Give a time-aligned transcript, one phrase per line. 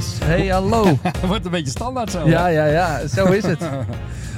[0.00, 0.98] Yes, hey, hallo.
[1.26, 2.28] Wordt een beetje standaard zo.
[2.28, 3.58] ja, ja, ja, zo is het.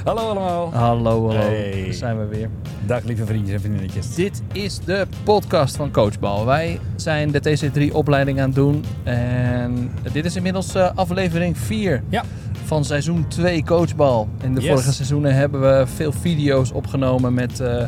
[0.05, 0.73] Hallo allemaal.
[0.73, 1.39] Hallo, hallo.
[1.39, 1.83] Hey.
[1.85, 2.49] Daar zijn we weer.
[2.85, 4.15] Dag lieve vriendjes en vriendinnetjes.
[4.15, 6.45] Dit is de podcast van Coachbal.
[6.45, 8.83] Wij zijn de TC3 opleiding aan het doen.
[9.03, 12.23] En dit is inmiddels eh, aflevering 4 Ja.
[12.65, 14.27] van seizoen 2 Coachbal.
[14.41, 14.69] In de Yes.
[14.69, 17.83] vorige seizoenen hebben we veel video's opgenomen met eh,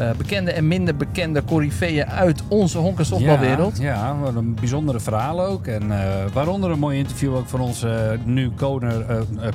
[0.00, 3.78] eh, bekende en minder bekende coryfeeën uit onze honkensoftbalwereld.
[3.78, 5.66] Ja, ja, wat een bijzondere verhaal ook.
[5.66, 9.52] En eh, waaronder een mooi interview ook van onze nu koner, eh, eh,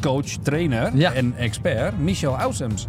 [0.00, 1.12] coach, trainer Ja.
[1.12, 2.86] en expert, Michel Ausems.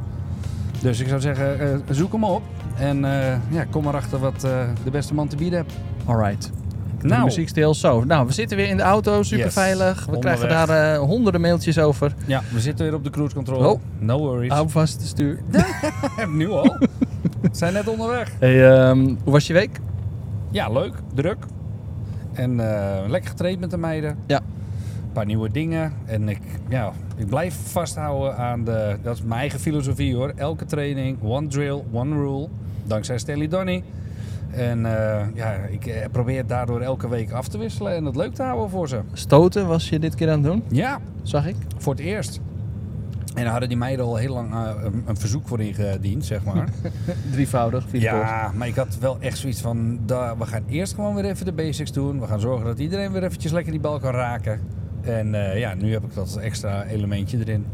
[0.82, 2.42] Dus ik zou zeggen, eh, zoek hem op.
[2.78, 4.52] En eh, ja, kom erachter wat eh,
[4.84, 5.76] de beste man te bieden heeft.
[6.06, 6.44] Alright.
[6.44, 6.63] De
[7.04, 7.74] Nou.
[7.74, 9.54] Zo, nou, we zitten weer in de auto, super Yes.
[9.54, 10.06] veilig.
[10.06, 10.38] We Onderweg.
[10.40, 12.14] krijgen daar eh, honderden mailtjes over.
[12.26, 13.72] Ja, we zitten weer op de cruise control.
[13.72, 13.80] Oh.
[14.00, 14.52] No worries.
[14.52, 15.40] Hou vast het stuur.
[16.38, 16.78] nu al.
[17.42, 18.32] We zijn net onderweg.
[18.40, 19.80] Hey, ehm, hoe was je week?
[20.52, 20.94] Ja, leuk.
[21.14, 21.38] Druk.
[22.34, 24.18] En eh, lekker getraind met de meiden.
[24.28, 24.38] Ja.
[24.38, 25.94] Een paar nieuwe dingen.
[26.06, 28.96] En ik, ja, ik blijf vasthouden aan de...
[29.04, 30.34] Dat is mijn eigen filosofie hoor.
[30.36, 32.48] Elke training, one drill, one rule.
[32.84, 33.84] Dankzij Stanley Donny.
[34.56, 38.34] En eh, ja, ik eh, probeer daardoor elke week af te wisselen en het leuk
[38.34, 39.00] te houden voor ze.
[39.14, 41.56] Stoten was je dit keer aan het doen, Ja, zag ik.
[41.78, 42.40] voor het eerst.
[43.36, 46.44] En daar hadden die meiden al heel lang eh, een, een verzoek voor ingediend, zeg
[46.44, 46.68] maar.
[47.32, 48.16] Drievoudig, via.
[48.16, 51.46] Ja, maar ik had wel echt zoiets van, da, we gaan eerst gewoon weer even
[51.46, 52.20] de basics doen.
[52.20, 54.60] We gaan zorgen dat iedereen weer eventjes lekker die bal kan raken.
[55.02, 57.66] En ja, nu heb ik dat extra elementje erin.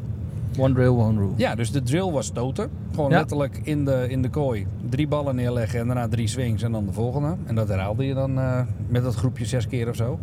[0.59, 1.31] One drill, one rule.
[1.35, 2.69] Ja, dus de drill was stoten.
[2.93, 3.17] Gewoon Ja.
[3.17, 4.65] letterlijk in de, in de kooi.
[4.89, 7.35] Drie ballen neerleggen en daarna drie swings en dan de volgende.
[7.45, 10.19] En dat herhaalde je dan eh, met dat groepje zes keer of zo.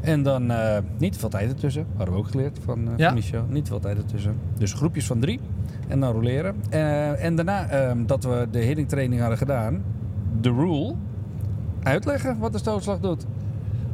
[0.00, 1.86] En dan eh, niet te veel tijd ertussen.
[1.96, 3.06] Hadden we ook geleerd van, Ja.
[3.06, 3.44] van Michel.
[3.48, 4.34] Niet te veel tijd ertussen.
[4.58, 5.40] Dus groepjes van drie.
[5.88, 6.54] En dan roleren.
[7.18, 9.82] En daarna eh, dat we de hitting training hadden gedaan.
[10.40, 10.94] De rule.
[11.82, 13.24] Uitleggen wat de stootslag doet.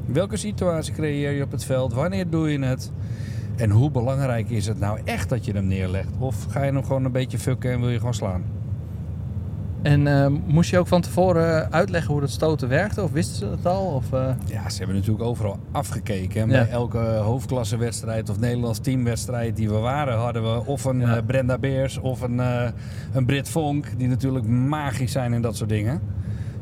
[0.06, 1.92] Welke situatie creëer je op het veld?
[1.92, 2.92] Wanneer doe je het?
[3.56, 6.08] En hoe belangrijk is het nou echt dat je hem neerlegt?
[6.18, 8.44] Of ga je hem gewoon een beetje fucken en wil je gewoon slaan?
[9.82, 13.02] En ehm, moest je ook van tevoren uitleggen hoe dat stoten werkte?
[13.02, 13.84] Of wisten ze het al?
[13.86, 16.40] Of, eh, Ja, ze hebben natuurlijk overal afgekeken.
[16.42, 16.62] En Ja.
[16.62, 21.16] Bij elke hoofdklassewedstrijd of Nederlands teamwedstrijd die we waren, hadden we of een Ja.
[21.16, 22.68] eh, Brenda Beers of een, eh,
[23.12, 26.00] een Brit Vonk, die natuurlijk magisch zijn in dat soort dingen.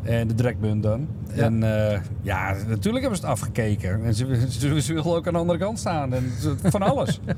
[0.04, 1.08] En de Drekbund dan.
[1.34, 1.42] Ja.
[1.42, 4.04] En eh, ja, natuurlijk hebben ze het afgekeken.
[4.04, 6.12] En ze, ze, ze willen ook aan de andere kant staan.
[6.12, 6.24] En
[6.62, 7.20] van alles.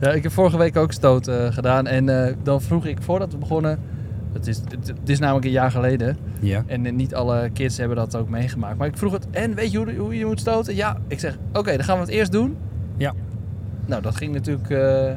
[0.00, 1.86] Ja, ik heb vorige week ook stoten gedaan.
[1.86, 3.78] En eh, dan vroeg ik voordat we begonnen...
[4.32, 6.16] Het is, het, het is namelijk een jaar geleden.
[6.40, 6.62] ja.
[6.66, 8.78] En eh, niet alle kids hebben dat ook meegemaakt.
[8.78, 10.74] Maar ik vroeg het, en weet je hoe, hoe je moet stoten?
[10.74, 12.56] Ja, ik zeg, oké, dan gaan we het eerst doen.
[12.96, 13.12] Ja.
[13.86, 15.12] Nou, dat ging natuurlijk eh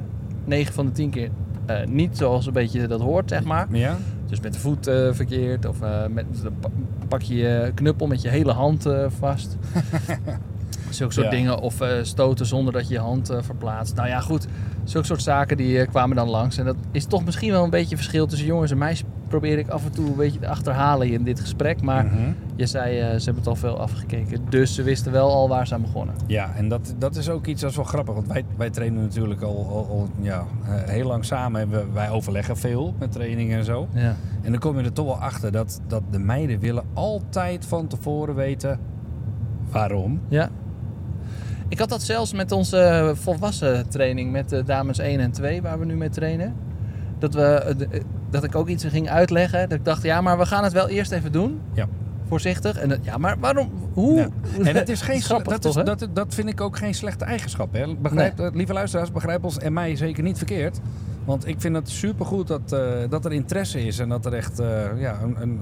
[0.46, 1.30] 9 van de 10 keer
[1.66, 3.68] eh, niet zoals een beetje dat hoort, zeg maar.
[3.72, 3.98] Ja?
[4.28, 6.70] Dus met de voet eh, verkeerd of eh, met, dan pa-
[7.08, 9.58] pak je je knuppel met je hele hand eh, vast.
[10.90, 11.32] Zulke soort Ja.
[11.32, 11.60] dingen.
[11.60, 13.96] Of stoten zonder dat je je hand verplaatst.
[13.96, 14.48] Nou ja, goed.
[14.84, 16.58] Zulke soort zaken die kwamen dan langs.
[16.58, 19.08] En dat is toch misschien wel een beetje verschil tussen jongens en meisjes.
[19.28, 21.82] Probeer ik af en toe een beetje te achterhalen in dit gesprek.
[21.82, 22.32] Maar Mhm.
[22.56, 24.42] je zei, eh, ze hebben het al veel afgekeken.
[24.50, 26.16] Dus ze wisten wel al waar ze aan begonnen.
[26.28, 28.14] Ja, en dat, dat is ook iets dat is wel grappig.
[28.14, 31.62] Want wij, wij trainen natuurlijk al, al, al, ja, eh, heel lang samen.
[31.62, 33.88] En we, wij overleggen veel met trainingen en zo.
[33.94, 34.16] Ja.
[34.42, 37.88] En dan kom je er toch wel achter dat, dat de meiden willen altijd van
[37.88, 38.80] tevoren weten
[39.72, 40.22] waarom.
[40.28, 40.50] Ja.
[41.70, 45.80] Ik had dat zelfs met onze volwassen training met de dames 1 en 2, waar
[45.80, 46.54] we nu mee trainen.
[47.20, 49.70] Dat, we, eh, eh, dat ik ook iets ging uitleggen.
[49.70, 51.62] Dat ik dacht, ja, maar we gaan het wel eerst even doen.
[51.74, 51.88] Ja.
[52.28, 52.78] Voorzichtig.
[52.78, 53.72] En dat, ja, maar waarom?
[53.94, 54.16] Hoe?
[54.16, 54.30] Ja.
[54.64, 57.26] En het is geen grappig, dat, toch, is, dat, dat vind ik ook geen slechte
[57.26, 57.74] eigenschap.
[57.74, 57.96] Hè?
[57.96, 60.80] Begrijp, Lieve luisteraars, begrijp ons en mij zeker niet verkeerd.
[61.26, 64.60] Want ik vind het supergoed dat, eh, dat er interesse is en dat er echt
[64.60, 65.60] eh, ja, een, een,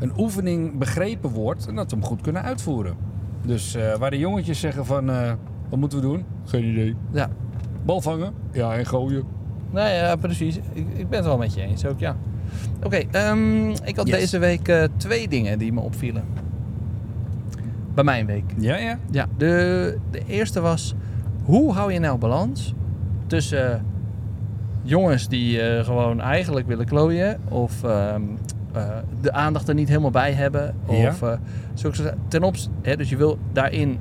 [0.00, 2.96] een oefening begrepen wordt en dat we hem goed kunnen uitvoeren.
[3.42, 5.06] Dus eh, waar de jongetjes zeggen van,
[5.68, 6.24] wat moeten we doen?
[6.44, 6.96] Geen idee.
[7.12, 7.28] Ja.
[7.84, 8.32] Bal vangen?
[8.52, 9.24] Ja, en gooien.
[9.70, 10.56] Nee, ja, precies.
[10.72, 12.16] Ik, ik ben het wel met je eens ook, ja.
[12.82, 14.18] Oké, ehm, ik had Yes.
[14.18, 16.24] deze week eh, twee dingen die me opvielen.
[17.94, 18.44] Bij mijn week.
[18.58, 18.98] Ja, ja.
[19.10, 20.94] Ja, de, de eerste was...
[21.44, 22.74] Hoe hou je nou balans
[23.26, 23.84] tussen
[24.82, 27.38] jongens die eh, gewoon eigenlijk willen klooien...
[27.48, 28.22] of ehm,
[28.72, 28.88] eh,
[29.20, 30.74] de aandacht er niet helemaal bij hebben...
[30.90, 31.08] Ja.
[31.08, 31.38] of
[31.74, 32.96] soort- ten opzichte...
[32.96, 33.98] Dus je wil daarin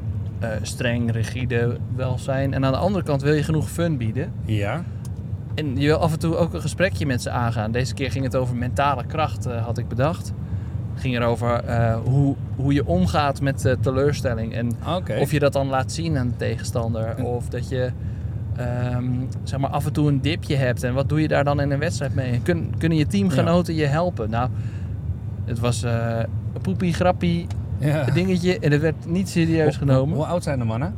[0.61, 2.53] streng, rigide wel zijn...
[2.53, 4.31] en aan de andere kant wil je genoeg fun bieden...
[4.45, 4.83] Ja.
[5.55, 7.71] En je wil af en toe ook een gesprekje met ze aangaan.
[7.71, 10.31] Deze keer ging het over mentale kracht, eh, had ik bedacht.
[10.93, 14.53] Het ging erover eh, hoe, hoe je omgaat met eh, teleurstelling.
[14.53, 14.71] En
[15.19, 17.05] of je dat dan laat zien aan de tegenstander.
[17.05, 17.91] En- Of dat je
[18.55, 19.05] ehm,
[19.43, 20.83] zeg maar af en toe een dipje hebt.
[20.83, 22.39] En wat doe je daar dan in een wedstrijd mee?
[22.43, 24.29] Kun, kunnen je teamgenoten je helpen?
[24.29, 24.49] Nou,
[25.45, 27.47] het was een poepie, grappie
[27.77, 28.03] ja.
[28.03, 28.59] dingetje.
[28.59, 30.15] En het werd niet serieus Hoe- genomen.
[30.15, 30.95] Hoe, oud zijn de mannen?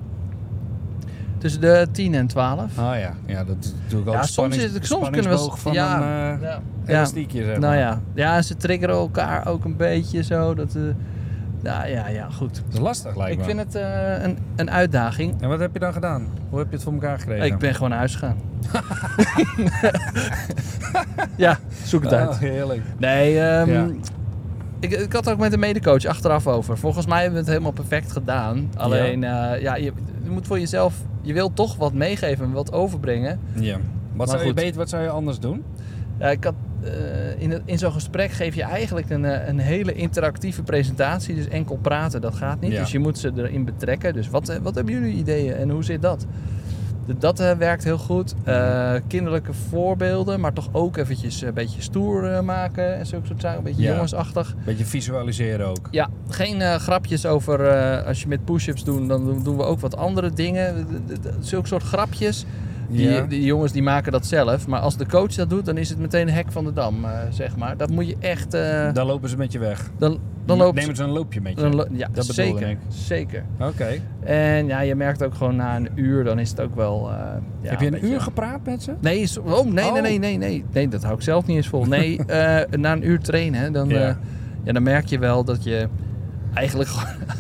[1.38, 2.78] Tussen de 10 en 12.
[2.78, 5.50] Ah ja, ja dat is natuurlijk ook Ja, soms, is het, soms kunnen we...
[5.56, 6.04] van ja, een
[6.36, 8.02] eh ja, elastiekje, zeg Nou ja.
[8.14, 10.54] ja, ze triggeren elkaar ook een beetje zo.
[10.54, 10.82] Dat, eh,
[11.62, 12.56] nou ja, ja, goed.
[12.66, 13.44] Dat is lastig, lijkt Ik me.
[13.44, 15.42] vind het eh, een, een uitdaging.
[15.42, 16.28] En wat heb je dan gedaan?
[16.50, 17.46] Hoe heb je het voor elkaar gekregen?
[17.46, 18.38] Ik ben gewoon naar huis gegaan.
[21.36, 22.30] ja, zoek het uit.
[22.30, 22.82] Oh, heerlijk.
[22.98, 23.88] Nee, ehm, Ja.
[24.80, 26.78] ik, ik had er ook met de medicoach achteraf over.
[26.78, 28.70] Volgens mij hebben we het helemaal perfect gedaan.
[28.76, 29.94] Alleen, ja, ja je,
[30.28, 30.96] je moet voor jezelf...
[31.22, 33.40] Je wilt toch wat meegeven, wat overbrengen.
[33.54, 33.78] Ja.
[34.14, 35.64] Wat zou je beter, wat zou je anders doen?
[36.20, 36.54] Ja, ik had,
[36.84, 41.36] eh, in, het- in zo'n gesprek geef je eigenlijk een, eh, een hele interactieve presentatie.
[41.36, 42.72] Dus enkel praten, dat gaat niet.
[42.72, 42.80] Ja.
[42.80, 44.14] Dus je moet ze erin betrekken.
[44.14, 46.26] Dus wat, eh, wat hebben jullie ideeën en hoe zit dat?
[47.20, 48.34] Dat eh, werkt heel goed.
[48.44, 53.42] Eh, kinderlijke voorbeelden, maar toch ook eventjes een beetje stoer eh, maken en zulke soort
[53.42, 53.58] zaken.
[53.58, 53.92] Een beetje Ja.
[53.92, 54.56] jongensachtig.
[54.66, 55.88] Beetje visualiseren ook.
[55.92, 59.80] Ja, geen eh, grapjes over eh, als je met push-ups doen, dan doen- we ook
[59.80, 60.88] wat andere dingen.
[61.40, 62.46] Zulke soort grapjes.
[62.90, 63.22] Die, Ja.
[63.22, 64.68] die jongens die maken dat zelf.
[64.68, 67.06] Maar als de coach dat doet, dan is het meteen een hek van de dam,
[67.06, 67.78] eh, zeg maar.
[67.78, 68.54] Dat moet je echt...
[68.54, 69.90] eh, Dan lopen ze met je weg.
[69.98, 71.70] dan, dan loopt Nemen ze een loopje met je.
[71.70, 72.68] lo- ja, Dat zeker.
[72.70, 72.78] ik.
[72.88, 73.44] Zeker.
[73.60, 73.88] Oké.
[74.24, 77.10] En ja, je merkt ook gewoon na een uur, dan is het ook wel...
[77.12, 77.18] eh,
[77.62, 78.92] ja, Heb je een uur gepraat met ze?
[79.02, 80.02] Nee, oh, nee, nee, Oh.
[80.02, 80.66] nee, nee, nee.
[80.74, 81.86] Nee, dat hou ik zelf niet eens vol.
[81.86, 82.20] Nee,
[82.72, 84.18] na een uur trainen, dan, ja,
[84.64, 85.88] dan merk je wel dat je
[86.58, 86.90] eigenlijk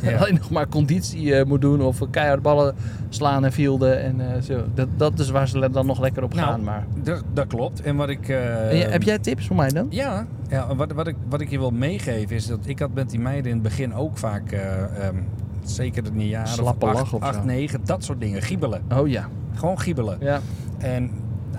[0.01, 0.17] Ja.
[0.19, 1.81] alleen nog maar conditie eh, moet doen.
[1.81, 2.75] Of keihard ballen
[3.09, 4.03] slaan en fielden.
[4.03, 4.63] En, eh, zo.
[4.73, 6.47] Dat, dat is waar ze dan nog lekker op gaan.
[6.49, 6.85] Nou, maar...
[7.03, 7.81] Dat, dat klopt.
[7.81, 8.29] En wat ik...
[8.29, 9.87] eh, En heb jij tips voor mij dan?
[9.89, 13.09] Ja, ja wat, wat, ik, wat ik je wil meegeven is dat ik had met
[13.09, 15.15] die meiden in het begin ook vaak, eh, ehm,
[15.63, 17.25] zeker in jaar Slappe of lach acht, of zo.
[17.25, 18.41] acht, negen, dat soort dingen.
[18.41, 18.81] Giebelen.
[18.97, 19.27] Oh ja.
[19.55, 20.17] Gewoon giebelen.
[20.19, 20.39] ja.
[20.77, 21.11] En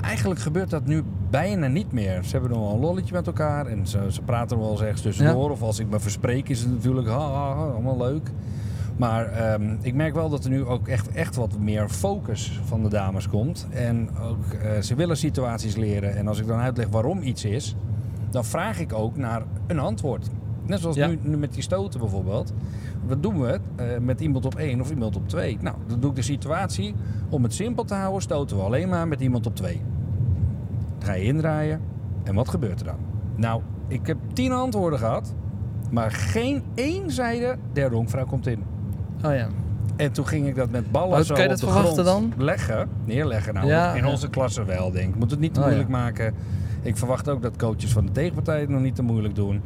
[0.03, 2.25] eigenlijk gebeurt dat nu bijna niet meer.
[2.25, 4.81] Ze hebben nog wel een lolletje met elkaar en ze, ze praten er wel eens
[4.81, 5.51] ergens tussendoor.
[5.51, 8.31] Of als ik me verspreek is het natuurlijk ha, ha, ha, allemaal leuk.
[8.97, 12.83] Maar ehm, ik merk wel dat er nu ook echt, echt wat meer focus van
[12.83, 13.67] de dames komt.
[13.71, 16.17] En ook, eh, ze willen situaties leren.
[16.17, 17.77] En als ik dan uitleg waarom iets is,
[18.31, 20.29] dan vraag ik ook naar een antwoord.
[20.69, 21.07] Net zoals Ja.
[21.07, 22.53] nu, nu met die stoten bijvoorbeeld.
[23.07, 25.59] Wat doen we eh, met iemand op één of iemand op twee?
[25.61, 26.95] Nou, dan doe ik de situatie.
[27.29, 29.81] Om het simpel te houden, stoten we alleen maar met iemand op twee.
[30.99, 31.81] Dan ga je indraaien.
[32.25, 32.97] En wat gebeurt er dan?
[33.37, 35.35] Nou, ik heb tien antwoorden gehad.
[35.91, 38.63] Maar geen één zeide, derde honkvrouw komt in.
[39.25, 39.49] Oh ja.
[39.97, 42.31] En toen ging ik dat met ballen zo kan je op dat de verwachten grond
[42.37, 42.45] dan?
[42.45, 42.89] leggen.
[43.05, 43.67] Neerleggen nou.
[43.67, 44.11] Ja, in ja.
[44.11, 45.19] onze klasse wel, denk ik.
[45.19, 45.97] Moet het niet te Oh, moeilijk ja.
[45.97, 46.35] maken.
[46.83, 49.61] Ik verwacht ook dat coaches van de tegenpartij het nog niet te moeilijk doen.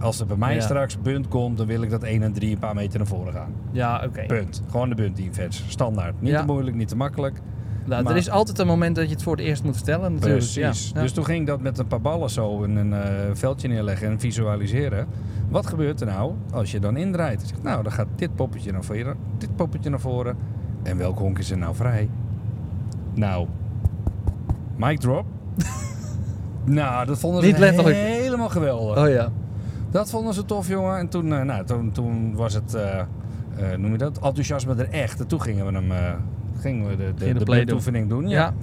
[0.00, 0.60] Als er bij mij Ja.
[0.60, 3.32] straks bunt komt, dan wil ik dat 1 en 3 een paar meter naar voren
[3.32, 3.52] gaan.
[3.72, 4.26] Ja, oké.
[4.26, 4.62] Punt.
[4.70, 5.62] Gewoon de bunt defense.
[5.68, 6.20] Standaard.
[6.20, 6.40] Niet Ja.
[6.40, 7.40] te moeilijk, niet te makkelijk.
[7.84, 10.12] Nou, Maar- er is altijd een moment dat je het voor het eerst moet vertellen
[10.12, 10.50] natuurlijk.
[10.52, 10.90] Precies.
[10.94, 11.00] Ja.
[11.00, 13.00] Dus toen ging ik dat met een paar ballen zo in een eh,
[13.32, 15.06] veldje neerleggen en visualiseren.
[15.48, 17.42] Wat gebeurt er nou als je dan indraait?
[17.46, 20.36] Zegt, nou, dan gaat dit poppetje naar voren, dit poppetje naar voren.
[20.82, 22.08] En welk honk is er nou vrij?
[23.14, 23.46] Nou,
[24.76, 25.24] mic drop.
[26.64, 27.96] nou, dat vonden ze Niet letterlijk.
[27.96, 28.98] helemaal geweldig.
[29.04, 29.28] Oh ja.
[29.96, 30.98] Dat vonden ze tof, jongen.
[30.98, 33.06] En toen, eh, nou, toen, toen was het, eh, eh,
[33.78, 35.20] noem je dat, enthousiasme er echt.
[35.20, 35.92] En toen gingen we hem,
[36.60, 37.64] gingen we de, de, de de play
[38.06, 38.28] doen.
[38.28, 38.38] Ja.
[38.38, 38.54] Ja,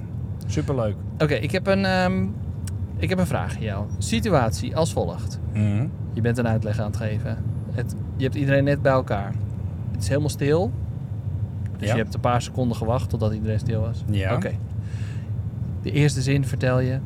[0.46, 0.96] superleuk.
[1.18, 2.26] Oké, ik heb een, ehm,
[2.96, 3.84] ik heb een vraag aan jou.
[3.98, 5.40] Situatie als volgt.
[5.52, 5.86] Mhm.
[6.12, 7.36] Je bent een uitleg aan het geven.
[7.72, 9.32] Het, je hebt iedereen net bij elkaar.
[9.92, 10.72] Het is helemaal stil.
[11.78, 11.94] Dus Ja.
[11.94, 14.04] je hebt een paar seconden gewacht totdat iedereen stil was.
[14.10, 14.34] Ja.
[14.34, 14.52] Oké.
[15.82, 16.98] De eerste zin vertel je.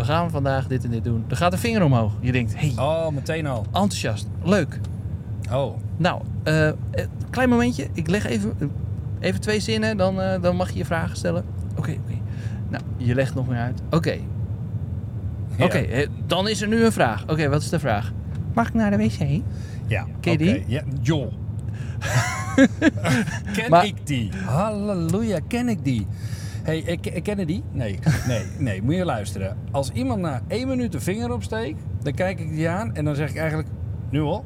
[0.00, 1.24] We gaan vandaag dit en dit doen.
[1.28, 2.12] Er gaat een vinger omhoog.
[2.20, 3.64] Je denkt, hey, Oh, meteen al.
[3.64, 4.80] enthousiast, leuk.
[5.52, 6.70] Oh, Nou, eh,
[7.30, 7.86] klein momentje.
[7.92, 8.52] Ik leg even,
[9.20, 11.44] even twee zinnen, dan, eh, dan mag je je vragen stellen.
[11.76, 12.18] Oké, oké.
[12.68, 13.80] Nou, je legt nog meer uit.
[13.90, 14.16] Oké,
[15.56, 15.64] ja.
[15.64, 16.06] oké.
[16.26, 17.24] dan is er nu een vraag.
[17.28, 18.12] Oké, wat is de vraag?
[18.54, 19.40] Mag ik naar de wc?
[19.86, 20.06] Ja.
[20.20, 20.64] Ken je die?
[20.66, 21.32] Ja, joh.
[23.56, 24.30] ken Maar- ik die?
[24.46, 26.06] Halleluja, ken ik die?
[26.62, 27.62] Hey, ik, ik ken die?
[27.72, 27.98] Nee,
[28.28, 28.82] nee, nee.
[28.82, 29.56] Moet je luisteren.
[29.70, 33.14] Als iemand na één minuut de vinger opsteekt, dan kijk ik die aan en dan
[33.14, 33.68] zeg ik eigenlijk,
[34.10, 34.44] nu al?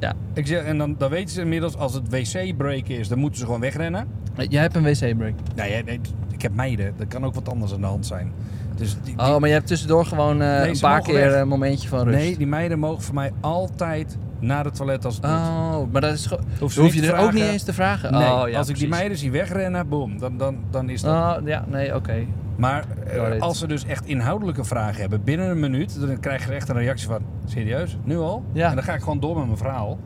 [0.00, 0.12] Ja.
[0.34, 3.44] Ik zeg, en dan, dan weten ze inmiddels, als het wc-break is, dan moeten ze
[3.44, 4.06] gewoon wegrennen.
[4.36, 5.34] Eh, Jij hebt een wc-break.
[5.56, 6.00] Nee, nee,
[6.32, 6.94] ik heb meiden.
[6.98, 8.32] Er kan ook wat anders aan de hand zijn.
[8.76, 11.40] Dus die, die- Oh, maar je hebt tussendoor gewoon eh, Nee, een paar keer weg.
[11.40, 12.16] een momentje van rust.
[12.18, 15.32] nee, die meiden mogen voor mij altijd naar het toilet als het moet.
[15.32, 16.44] Oh, maar dat is gewoon...
[16.58, 18.12] Hoef hoef je er ook niet eens te vragen.
[18.12, 21.40] Nee, oh, ja, als ik die meiden zie wegrennen, boom, dan, dan, dan is dat.
[21.40, 22.26] Oh, ja, nee, oké.
[22.56, 26.52] maar eh, als ze dus echt inhoudelijke vragen hebben binnen een minuut, dan krijg je
[26.52, 28.44] echt een reactie van: serieus, nu al?
[28.52, 28.68] Ja.
[28.68, 29.98] En dan ga ik gewoon door met mijn verhaal.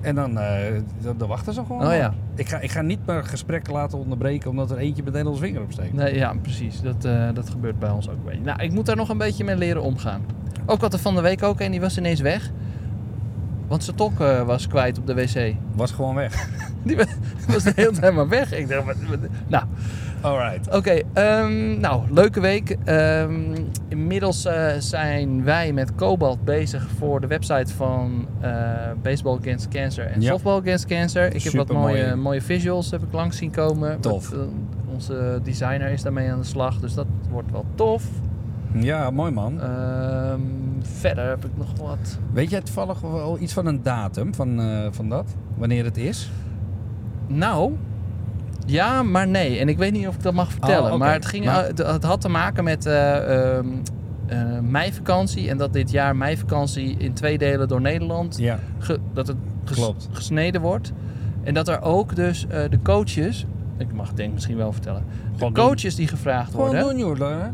[0.00, 1.86] En dan, eh, dan, dan wachten ze gewoon.
[1.86, 2.14] Oh, ja.
[2.34, 5.62] Ik ga, ik ga niet mijn gesprek laten onderbreken omdat er eentje meteen ons vinger
[5.62, 5.92] opsteekt.
[5.92, 6.80] Nee, ja, precies.
[6.80, 8.40] Dat, eh, dat gebeurt bij ons ook een beetje.
[8.44, 10.20] Nou, ik moet daar nog een beetje mee leren omgaan.
[10.66, 12.50] Ook had er van de week ook en die was ineens weg.
[13.72, 15.54] Want zijn tok eh, was kwijt op de wc.
[15.76, 16.48] Was gewoon weg.
[16.82, 17.04] Die wa-
[17.48, 18.52] was de hele tijd helemaal weg.
[18.52, 19.64] Ik dacht, wat- wat- nou,
[20.20, 20.74] Alright.
[20.74, 21.00] oké.
[21.12, 22.76] ehm, nou, leuke week.
[22.84, 23.32] Ehm,
[23.88, 28.50] inmiddels eh, zijn wij met Cobalt bezig voor de website van eh,
[29.02, 30.30] Baseball Against Cancer en Ja.
[30.30, 31.34] Softball Against Cancer.
[31.34, 34.00] Ik heb wat mooie, mooie visuals heb ik langs zien komen.
[34.00, 34.32] Tof.
[34.92, 38.04] Onze designer is daarmee aan de slag, dus dat wordt wel tof.
[38.74, 39.60] Ja, mooi man.
[39.60, 40.40] Ehm,
[40.80, 42.18] verder heb ik nog wat.
[42.32, 45.34] Weet jij toevallig wel iets van een datum van, eh, van dat?
[45.56, 46.30] Wanneer het is?
[47.26, 47.72] Nou,
[48.66, 49.58] ja, maar nee.
[49.58, 50.80] En ik weet niet of ik dat mag vertellen.
[50.86, 50.96] Oh, oké.
[50.98, 53.66] Maar, het, ging, Maar- het, het had te maken met eh, ehm,
[54.26, 55.48] eh, meivakantie.
[55.48, 58.38] En dat dit jaar meivakantie in twee delen door Nederland...
[58.38, 58.58] Ja.
[58.78, 60.08] ge- dat het ges- Klopt.
[60.12, 60.92] gesneden wordt.
[61.42, 63.46] En dat er ook dus eh, de coaches...
[63.78, 65.04] Ik mag het denk misschien wel vertellen.
[65.36, 66.88] De coaches die gevraagd Gewoon worden...
[66.88, 67.44] doen, joh.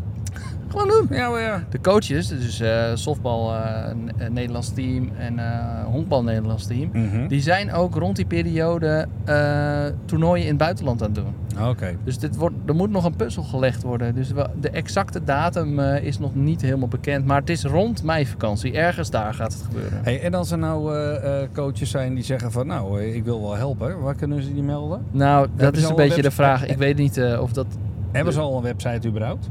[0.68, 1.06] Gewoon doen.
[1.10, 1.64] Ja, maar ja.
[1.70, 6.90] De coaches, dus eh softbal eh, eh, Nederlands team en eh honkbal Nederlands team...
[6.92, 7.26] Mhm.
[7.26, 11.34] Die zijn ook rond die periode eh, toernooien in het buitenland aan het doen.
[11.68, 11.96] Oké.
[12.04, 14.14] Dus dit wordt, er moet nog een puzzel gelegd worden.
[14.14, 17.24] Dus de exacte datum eh, is nog niet helemaal bekend.
[17.24, 18.72] Maar het is rond meivakantie.
[18.72, 20.00] Ergens daar gaat het gebeuren.
[20.02, 22.66] Hey, en als er nou eh, eh, coaches zijn die zeggen van...
[22.66, 24.00] Nou, ik wil wel helpen.
[24.00, 25.04] Waar kunnen ze die melden?
[25.10, 26.66] Nou, dat Hebben is een beetje de vraag.
[26.66, 27.66] Ik weet niet eh, of dat...
[28.12, 29.50] Hebben ze al een website überhaupt?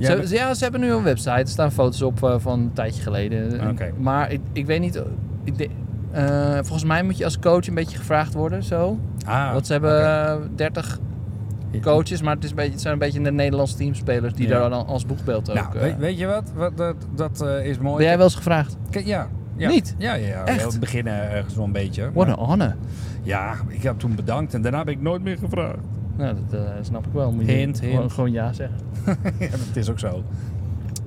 [0.00, 1.30] Ja, Ze, maar- ja, ze hebben nu een website.
[1.30, 3.60] Er staan foto's op eh, van een tijdje geleden.
[3.98, 4.96] Maar ik, ik weet niet...
[4.96, 5.02] eh,
[5.44, 5.68] Ik de-
[6.12, 8.62] eh, volgens mij moet je als coach een beetje gevraagd worden.
[8.62, 8.98] Zo.
[9.26, 10.42] Ah, Want ze hebben oké.
[10.42, 10.98] eh, 30
[11.82, 14.58] coaches, maar het, is een beetje, het zijn een beetje de Nederlandse teamspelers die Ja.
[14.58, 15.56] daar dan als boegbeeld ook.
[15.56, 16.52] Nou, weet, weet je wat?
[16.54, 17.96] wat dat dat is mooi.
[17.96, 18.76] ben jij wel eens gevraagd?
[18.90, 19.28] Ja.
[19.56, 19.68] ja.
[19.68, 19.94] Niet?
[19.98, 20.44] Ja, ja, ja.
[20.44, 20.72] Echt?
[20.72, 22.10] We beginnen ergens wel een beetje.
[22.12, 22.74] What Maar- an honor.
[23.22, 25.78] Ja, ik heb toen bedankt en daarna heb ik nooit meer gevraagd.
[26.20, 27.32] Nou, dat eh, snap ik wel.
[27.32, 28.12] Moet je Hint, gewoon, hint.
[28.12, 28.76] gewoon ja zeggen.
[29.38, 30.22] ja, dat is ook zo.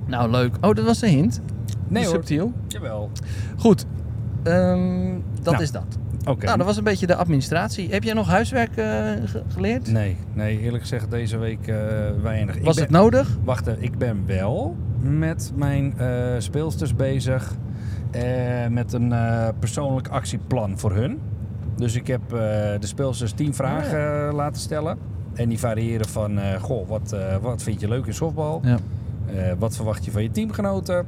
[0.06, 0.54] Nou, leuk.
[0.60, 1.40] Oh, dat was een hint.
[1.88, 2.12] Nee hoor.
[2.14, 2.52] Subtiel.
[2.68, 3.10] Jawel.
[3.56, 3.84] Goed.
[4.42, 5.84] Ehm, dat Nou, is dat.
[6.26, 6.44] Oké.
[6.44, 7.90] Nou, dat was een beetje de administratie.
[7.90, 8.84] Heb jij nog huiswerk eh,
[9.24, 9.90] ge- geleerd?
[9.92, 11.76] Nee, nee, eerlijk gezegd deze week eh,
[12.22, 12.58] weinig.
[12.62, 13.38] Was het nodig?
[13.44, 15.94] Wacht, ik ben wel met mijn
[16.38, 17.54] speelsters bezig.
[18.70, 19.12] met een
[19.58, 21.18] persoonlijk actieplan voor hun.
[21.76, 22.38] Dus ik heb eh,
[22.80, 24.98] de speelsters tien vragen eh, laten stellen.
[25.34, 28.60] En die variëren van, eh, goh, wat, wat vind je leuk in softbal?
[28.64, 28.78] Ja.
[29.58, 31.06] Wat verwacht je van je teamgenoten?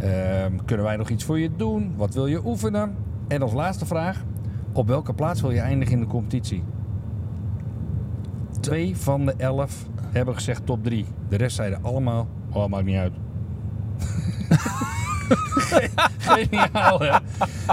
[0.00, 1.94] Ehm, kunnen wij nog iets voor je doen?
[1.96, 2.94] Wat wil je oefenen?
[3.28, 4.22] En als laatste vraag,
[4.72, 6.62] op welke plaats wil je eindigen in de competitie?
[8.60, 11.06] Twee van de elf hebben gezegd top drie.
[11.28, 13.12] De rest zeiden allemaal, oh maakt niet uit.
[16.18, 17.16] Geniaal hè?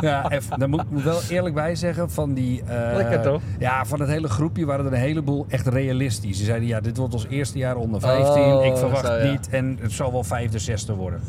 [0.02, 2.64] Ja, daar moet ik wel eerlijk bij zeggen van die...
[2.64, 3.42] eh, Lekker, toch?
[3.60, 6.38] Ja, van het hele groepje waren er een heleboel echt realistisch.
[6.38, 8.42] Ze zeiden, ja, dit wordt ons eerste jaar onder 15.
[8.44, 9.32] Oh, ik verwacht zo, ja.
[9.32, 11.22] niet en het zal wel vijfde, zesde worden.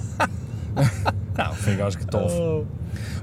[1.36, 2.38] nou, vind ik hartstikke tof.
[2.38, 2.66] Oh.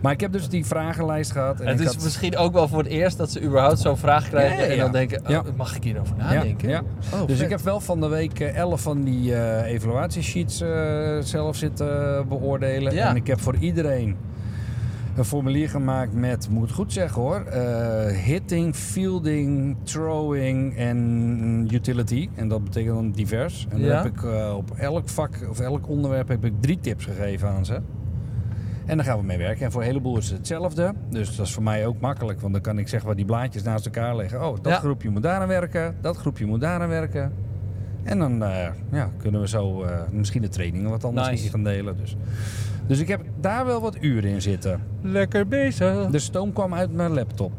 [0.02, 1.60] Maar ik heb dus die vragenlijst gehad.
[1.60, 2.04] En Het is had...
[2.04, 4.58] misschien ook wel voor het eerst dat ze überhaupt zo'n vraag krijgen.
[4.58, 6.70] Ja, ja, En dan denken, oh, mag ik hierover nadenken?
[7.14, 7.46] Oh, Dus vet.
[7.46, 12.28] ik heb wel van de week eh, 11 van die eh evaluatiesheets eh, zelf zitten
[12.28, 12.98] beoordelen.
[12.98, 14.16] En ik heb voor iedereen
[15.16, 22.30] een formulier gemaakt met, moet het goed zeggen hoor, eh, hitting, fielding, throwing en utility.
[22.36, 23.66] En dat betekent dan divers.
[23.70, 23.96] En dan Ja.
[24.04, 27.66] heb ik eh, op elk vak of elk onderwerp heb ik drie tips gegeven aan
[27.66, 27.80] ze.
[28.88, 29.66] En daar gaan we mee werken.
[29.66, 30.94] En voor een heleboel is het hetzelfde.
[31.10, 32.42] Dus dat is voor mij ook makkelijk.
[32.42, 34.48] Want dan kan ik zeggen waar die blaadjes naast elkaar liggen.
[34.48, 34.80] Oh, dat Ja.
[34.80, 35.96] groepje moet daar aan werken.
[36.02, 37.34] Dat groepje moet daar aan werken.
[38.04, 41.50] En dan eh, ja, kunnen we zo eh, misschien de trainingen wat anders Nice.
[41.50, 41.98] gaan delen.
[41.98, 42.16] Dus.
[42.88, 44.82] dus ik heb daar wel wat uren in zitten.
[45.02, 46.08] Lekker bezig.
[46.10, 47.52] De stoom kwam uit mijn laptop.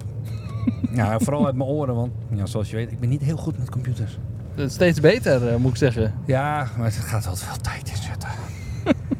[0.94, 1.94] ja, vooral uit mijn oren.
[1.94, 4.18] Want ja, zoals je weet, ik ben niet heel goed met computers.
[4.66, 6.14] Steeds beter, eh, moet ik zeggen.
[6.26, 8.28] Ja, maar het gaat altijd wel tijd in zitten.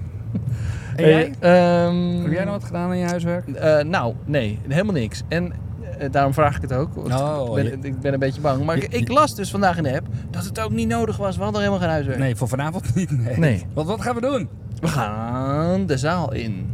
[0.99, 1.85] en Hey, jij?
[1.87, 3.49] ehm, Heb jij nog wat gedaan aan je huiswerk?
[3.49, 5.23] Eh, nou, nee, helemaal niks.
[5.29, 5.53] En
[5.99, 6.97] eh, daarom vraag ik het ook.
[6.97, 8.65] Oh, ik, je- ben, ik ben een beetje bang.
[8.65, 11.17] Maar ik, Je- ik las dus vandaag in de app dat het ook niet nodig
[11.17, 11.37] was.
[11.37, 12.19] We hadden helemaal geen huiswerk.
[12.19, 13.11] Nee, voor vanavond niet.
[13.25, 13.37] Nee.
[13.39, 13.67] Nee.
[13.75, 14.49] Want wat gaan we doen?
[14.81, 16.67] We gaan de zaal in.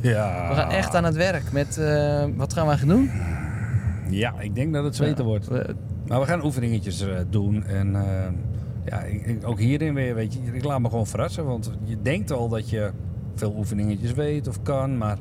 [0.00, 0.48] Ja.
[0.48, 1.78] We gaan echt aan het werk met...
[1.78, 3.10] eh, wat gaan we gaan doen?
[4.08, 5.46] Ja, ik denk dat het zweten wordt.
[5.48, 5.74] We-
[6.06, 7.64] Maar we gaan oefeningetjes eh, doen.
[7.66, 8.02] En eh,
[8.84, 11.44] ja, ik, ik- ook hierin weer, weet je, ik laat me gewoon verrassen.
[11.44, 12.90] Want je denkt al dat je
[13.40, 14.98] veel oefeningetjes weet of kan.
[14.98, 15.18] Maar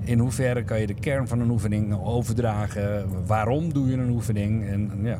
[0.00, 3.06] in hoeverre kan je de kern van een oefening overdragen?
[3.26, 4.68] Waarom doe je een oefening?
[4.68, 5.18] En ja,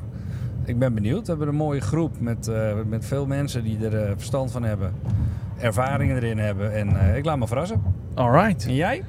[0.64, 1.20] ik ben benieuwd.
[1.20, 4.62] We hebben een mooie groep met, eh, met veel mensen die er eh, verstand van
[4.62, 4.92] hebben.
[5.58, 6.74] Ervaringen erin hebben.
[6.74, 7.82] En eh, ik laat me verrassen.
[8.14, 8.66] Alright.
[8.66, 9.02] En jij?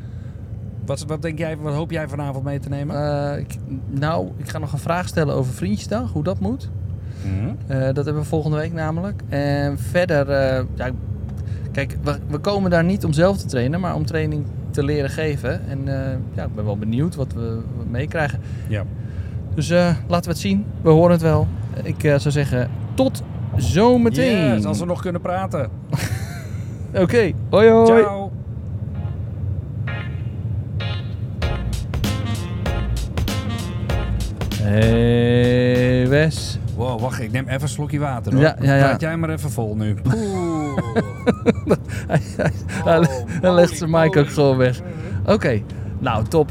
[0.85, 2.95] Wat, wat denk jij, wat hoop jij vanavond mee te nemen?
[2.95, 3.55] Eh, ik,
[3.89, 6.11] nou, ik ga nog een vraag stellen over Vriendjesdag.
[6.11, 6.69] Hoe dat moet.
[7.25, 7.53] Mhm.
[7.67, 9.21] Eh, dat hebben we volgende week namelijk.
[9.29, 10.89] En verder, eh, ja,
[11.71, 15.09] kijk, we, we komen daar niet om zelf te trainen, maar om training te leren
[15.09, 15.67] geven.
[15.67, 18.39] En eh, ja, ik ben wel benieuwd wat we, wat we meekrijgen.
[18.67, 18.83] Ja.
[19.55, 20.65] Dus eh, laten we het zien.
[20.81, 21.47] We horen het wel.
[21.83, 23.23] Ik eh, zou zeggen, tot
[23.55, 24.53] zometeen.
[24.53, 25.69] Yes, als we nog kunnen praten.
[27.03, 27.85] Oké, hoi hoi.
[27.85, 28.31] Ciao.
[34.61, 36.59] Hey Wes.
[36.81, 38.41] Wow, wacht, ik neem even een slokje water hoor.
[38.41, 38.83] Ja, ja, ja.
[38.87, 39.95] Praat jij maar even vol nu.
[40.15, 40.77] Oeh.
[42.07, 42.21] Hij
[42.85, 43.03] Oh,
[43.41, 44.79] hij legt zijn mic ook gewoon weg.
[45.25, 45.61] Oké,
[45.99, 46.49] nou top.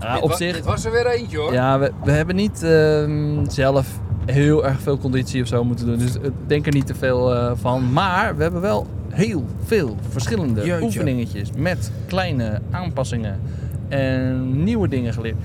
[0.00, 1.52] Ja, Dit op wa- zich, Dit was er weer eentje hoor.
[1.52, 3.86] ja, we, we hebben niet ehm, zelf
[4.26, 5.98] heel erg veel conditie of zo moeten doen.
[5.98, 7.92] Dus ik denk er niet te veel eh, van.
[7.92, 10.84] Maar we hebben wel heel veel verschillende Jeetje.
[10.84, 13.40] oefeningetjes met kleine aanpassingen
[13.88, 15.36] en nieuwe dingen geleerd.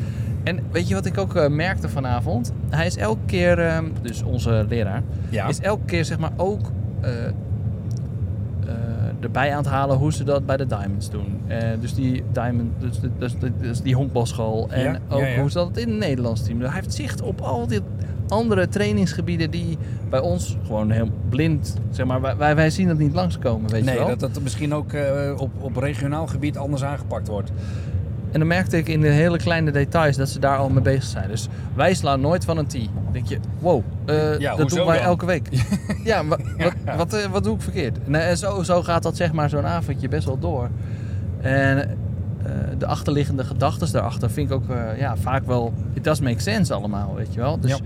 [0.44, 2.54] En weet je wat ik ook eh, merkte vanavond?
[2.70, 5.48] Hij is elke keer, ehm, dus onze leraar, Ja.
[5.48, 6.72] is elke keer zeg maar ook
[7.02, 7.32] eh, eh,
[9.20, 11.40] erbij aan het halen hoe ze dat bij de Diamonds doen.
[11.80, 15.78] Dus die Diamond, dus, dus, dus die honkbalschool en Ja, ook ja, hoe ze dat
[15.78, 16.68] in het Nederlands team doen.
[16.68, 17.80] Hij heeft zicht op al die
[18.28, 19.78] andere trainingsgebieden die
[20.10, 23.90] bij ons gewoon heel blind, zeg maar, wij- wij, zien dat niet langskomen, weet je
[23.90, 24.08] Nee, wel.
[24.08, 24.92] dat dat misschien ook
[25.38, 27.52] op, op regionaal gebied anders aangepakt wordt.
[28.32, 31.04] En dan merkte ik in de hele kleine details dat ze daar al mee bezig
[31.04, 31.28] zijn.
[31.28, 32.68] Dus wij slaan nooit van een.
[32.72, 35.06] Dan denk je, wow, eh, Ja, dat doen wij dan?
[35.06, 35.48] elke week.
[36.04, 38.08] ja, wa- wat, wat, eh, wat doe ik verkeerd?
[38.08, 40.70] Nee, en zo, zo gaat dat zeg maar zo'n avondje best wel door.
[41.42, 45.74] En eh, de achterliggende gedachten daarachter vind ik ook eh, ja, vaak wel...
[45.94, 47.60] It does make sense allemaal, weet je wel.
[47.60, 47.78] Dus Ja.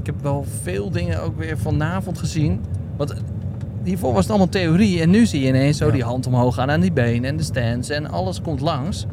[0.00, 2.60] ik heb wel veel dingen ook weer vanavond gezien.
[2.96, 3.14] Want
[3.84, 5.00] hiervoor was het allemaal theorie.
[5.00, 7.42] En nu zie je ineens zo die hand omhoog gaan aan die been en de
[7.42, 9.06] stands en alles komt langs.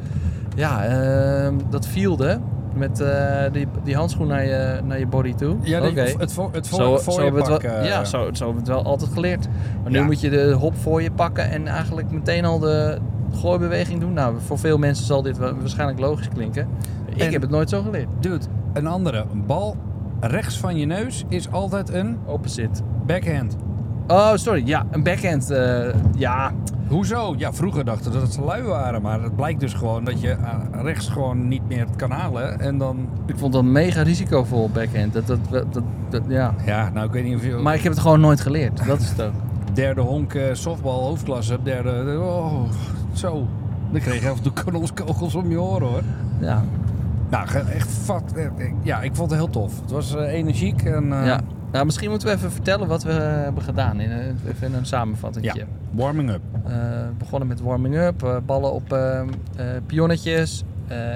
[0.59, 2.39] Ja, ehm, dat vielde
[2.75, 5.55] met eh, die, die handschoen naar je, naar je body toe.
[5.61, 7.83] Ja, die- het voor, het voor, Zo, voor zo je hebben we het pak, wel,
[7.85, 9.47] ja, zo, zo hebben we het wel altijd geleerd.
[9.83, 10.03] Maar nu Ja.
[10.05, 12.97] moet je de hop voor je pakken en eigenlijk meteen al de
[13.33, 14.13] gooibeweging doen.
[14.13, 16.67] Nou, voor veel mensen zal dit wa- waarschijnlijk logisch klinken.
[17.09, 18.07] Ik En- heb het nooit zo geleerd.
[18.19, 19.25] Dude, een andere.
[19.31, 19.75] Een bal
[20.19, 22.81] rechts van je neus is altijd een Opposite.
[23.05, 23.55] backhand.
[24.11, 24.61] Oh, sorry.
[24.67, 25.49] Ja, een backhand.
[25.51, 26.51] eh, ja,
[26.87, 27.33] Hoezo?
[27.37, 30.29] Ja, vroeger dachten we dat ze lui waren, maar het blijkt dus gewoon dat je
[30.31, 32.59] eh, rechts gewoon niet meer kan halen.
[32.59, 35.13] En dan, ik vond dat mega risicovol backhand.
[35.13, 36.53] Dat, dat, dat, dat, dat- ja.
[36.65, 38.85] ja, nou ik weet niet of je Maar ik heb het gewoon nooit geleerd.
[38.87, 39.31] Dat is het ook.
[39.73, 42.63] derde honk eh, softbal hoofdklasse derde, oh,
[43.13, 43.47] zo.
[43.91, 46.01] Dan kreeg je af en toe kanonskogels om je oren hoor.
[46.39, 46.63] Ja.
[47.29, 48.45] Nou, echt eh,
[48.83, 49.81] Ja, ik vond het heel tof.
[49.81, 51.39] Het was energiek en ja.
[51.71, 53.99] Nou, misschien moeten we even vertellen wat we hebben gedaan.
[53.99, 55.45] In, een- even een samenvatting.
[55.53, 55.55] ja,
[55.91, 56.41] warming up.
[56.65, 56.73] Eh,
[57.17, 59.21] begonnen met warming-up, eh, ballen op eh,
[59.85, 60.63] pionnetjes,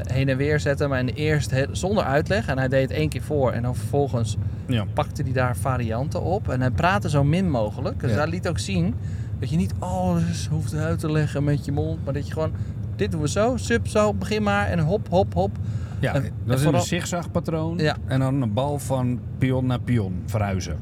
[0.04, 0.89] heen en weer zetten.
[0.89, 2.48] Maar in de eerste zonder uitleg.
[2.48, 4.86] En hij deed het één keer voor en dan vervolgens Ja.
[4.94, 6.50] pakte hij daar varianten op.
[6.50, 8.00] En hij praatte zo min mogelijk.
[8.00, 8.18] Dus Ja.
[8.18, 8.96] hij liet ook zien
[9.39, 12.04] dat je niet alles hoeft uit te leggen met je mond.
[12.06, 12.52] Maar dat je gewoon,
[12.96, 14.68] dit doen we zo, sub zo, begin maar.
[14.68, 15.58] En hop, hop, hop.
[16.04, 17.78] Ja, En- dat is een zigzagpatroon.
[17.78, 17.96] Ja.
[18.06, 20.78] En dan een bal van pion naar pion verhuizen.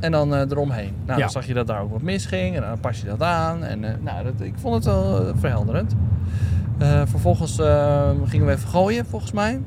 [0.00, 0.92] En dan eh, eromheen.
[1.04, 1.24] Nou, Ja.
[1.24, 2.56] dan zag je dat daar ook wat misging.
[2.56, 3.64] En dan pas je dat aan.
[3.64, 5.94] En eh, nou, dat, ik vond het wel eh, verhelderend.
[7.04, 9.60] Vervolgens eh, gingen we even gooien, volgens mij.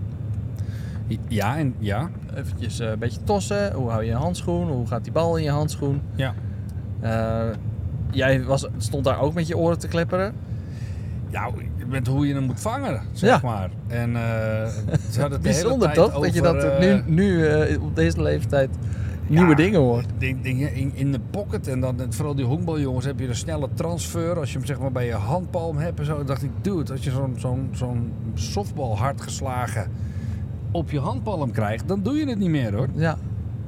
[1.27, 2.09] Ja, en ja.
[2.35, 3.73] Eventjes een beetje tossen.
[3.73, 4.67] Hoe hou je je handschoen?
[4.67, 6.01] Hoe gaat die bal in je handschoen?
[6.15, 6.33] Ja.
[8.11, 10.33] Jij was, stond daar ook met je oren te klepperen.
[11.29, 11.49] Ja,
[11.89, 13.39] met hoe je hem moet vangen, zeg Ja.
[13.49, 13.69] maar.
[13.87, 14.21] En eh
[15.11, 16.19] ze hadden het Bijzonder toch?
[16.21, 18.69] dat je dat nu, eh, nu eh, op deze leeftijd
[19.27, 19.55] nieuwe Ja.
[19.55, 20.05] dingen hoort.
[20.17, 21.67] ding- dingen in, in de pocket.
[21.67, 24.39] En dan vooral die honkbaljongens heb je een snelle transfer.
[24.39, 26.23] Als je hem zeg maar bij je handpalm hebt en zo.
[26.23, 29.87] Dacht ik, dude, als je zo'n zo'n zo'n softbal hard geslagen
[30.71, 32.87] op je handpalm krijgt, dan doe je het niet meer hoor.
[32.95, 33.17] Ja,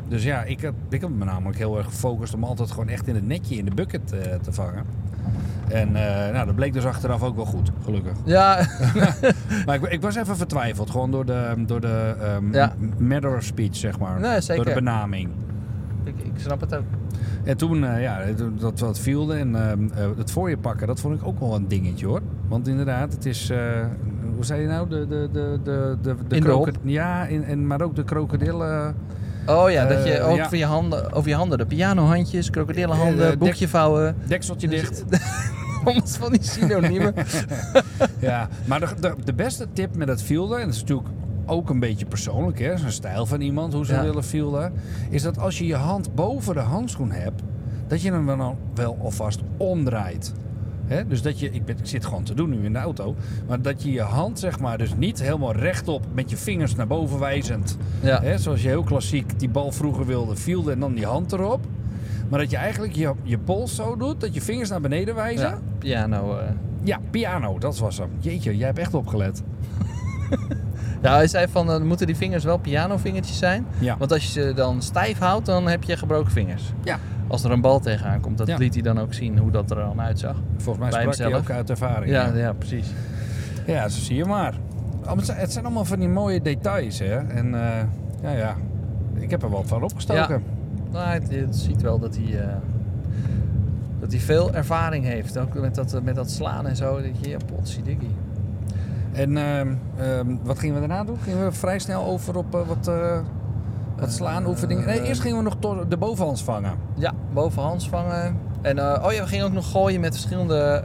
[0.08, 3.08] Dus ja, ik heb, ik heb me namelijk heel erg gefocust om altijd gewoon echt
[3.08, 4.84] in het netje in de bucket eh, te vangen.
[5.72, 8.14] En eh, nou, dat bleek dus achteraf ook wel goed, gelukkig.
[8.26, 8.68] ja
[9.66, 12.74] Maar ik, ik was even vertwijfeld, gewoon door de, door de ehm Ja.
[12.98, 14.20] matter of speech, zeg maar.
[14.20, 14.56] Nee, zeker.
[14.66, 15.30] Door de benaming.
[16.04, 16.84] ik, ik snap het ook.
[17.44, 18.20] En toen, eh, ja,
[18.60, 21.56] dat wat viel en ehm, eh, het voor je pakken, dat vond ik ook wel
[21.56, 22.22] een dingetje hoor.
[22.48, 23.52] Want inderdaad, het is,
[24.36, 27.82] hoe zei je nou, de, de, de, de, de, de In Ja, in, en, maar
[27.82, 28.96] ook de krokodillen.
[29.46, 30.48] Oh ja, dat je ook ja.
[30.52, 34.16] je handen, over je handen, de pianohandjes, krokodillenhanden, boekje vouwen.
[34.28, 35.04] Dekseltje dicht.
[36.06, 37.14] Van die synoniemen.
[38.20, 41.08] Ja, maar de, de, de beste tip met het fielden, en dat is natuurlijk
[41.46, 44.04] ook een beetje persoonlijk, hè, is een stijl van iemand hoe ze Ja.
[44.04, 44.74] willen fielden,
[45.10, 47.42] is dat als je je hand boven de handschoen hebt,
[47.88, 50.34] dat je hem dan wel alvast omdraait.
[50.86, 51.08] Hè?
[51.08, 53.16] Dus dat je, ik, ben, ik zit gewoon te doen nu in de auto,
[53.48, 56.88] maar dat je je hand zeg maar dus niet helemaal rechtop met je vingers naar
[56.88, 58.22] boven wijzend, Ja.
[58.22, 61.66] hè, zoals je heel klassiek die bal vroeger wilde, fielden en dan die hand erop.
[62.30, 65.48] Maar dat je eigenlijk je, je pols zo doet, dat je vingers naar beneden wijzen.
[65.50, 66.38] Ja, piano.
[66.38, 66.46] eh.
[66.84, 68.10] Ja, piano, dat was hem.
[68.20, 69.42] Jeetje, jij hebt echt opgelet.
[71.02, 73.66] Ja, hij zei van, dan moeten die vingers wel pianovingertjes zijn.
[73.80, 73.98] Ja.
[73.98, 76.74] Want als je ze dan stijf houdt, dan heb je gebroken vingers.
[76.84, 77.00] Ja.
[77.28, 78.58] Als er een bal tegenaan komt, dat Ja.
[78.58, 80.36] liet hij dan ook zien hoe dat er dan uitzag.
[80.58, 81.42] Volgens mij Bij sprak hemzelf.
[81.44, 82.12] ook uit ervaring.
[82.12, 82.88] Ja, ja, precies.
[83.66, 84.54] Ja, zo zie je maar.
[85.06, 87.16] Oh, Het zijn, allemaal van die mooie details, hè.
[87.18, 87.84] En eh,
[88.22, 88.56] ja, ja,
[89.14, 90.44] ik heb er wel van opgestoken.
[90.92, 92.48] Nou, het, ziet wel dat hij, eh,
[94.02, 95.38] dat hij veel ervaring heeft.
[95.38, 96.96] Ook met dat, eh, met dat slaan en zo.
[97.02, 98.16] Dat je, ja, potsidikkie.
[99.12, 99.76] En ehm,
[100.44, 101.18] wat gingen we daarna doen?
[101.24, 103.20] Gingen we vrij snel over op eh, wat, eh
[104.00, 104.86] wat slaanoefeningen?
[104.86, 106.74] Nee, Eh, eerst gingen we nog de bovenhands vangen.
[106.96, 108.36] Ja, bovenhands vangen.
[108.62, 110.84] En oh ja, we gingen ook nog gooien met verschillende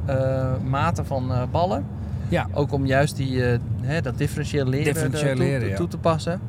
[0.64, 1.84] maten van ballen.
[2.28, 3.42] Ja, Ook om juist die,
[3.82, 5.76] hè, dat differentieel leren, Differentieel er toe, leren, ja.
[5.76, 6.40] toe te passen.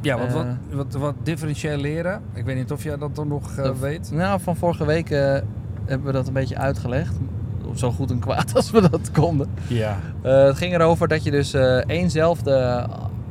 [0.00, 0.34] ja wat, Eh.
[0.34, 2.20] wat, wat, wat differentieel leren.
[2.34, 4.10] Ik weet niet of jij dat dan nog Dat- weet.
[4.12, 5.10] Nou, van vorige week
[5.86, 7.14] hebben we dat een beetje uitgelegd.
[7.74, 9.48] Zo goed en kwaad als we dat konden.
[9.66, 9.98] Ja.
[10.22, 12.50] Eh, het ging erover dat je dus eh éénzelfde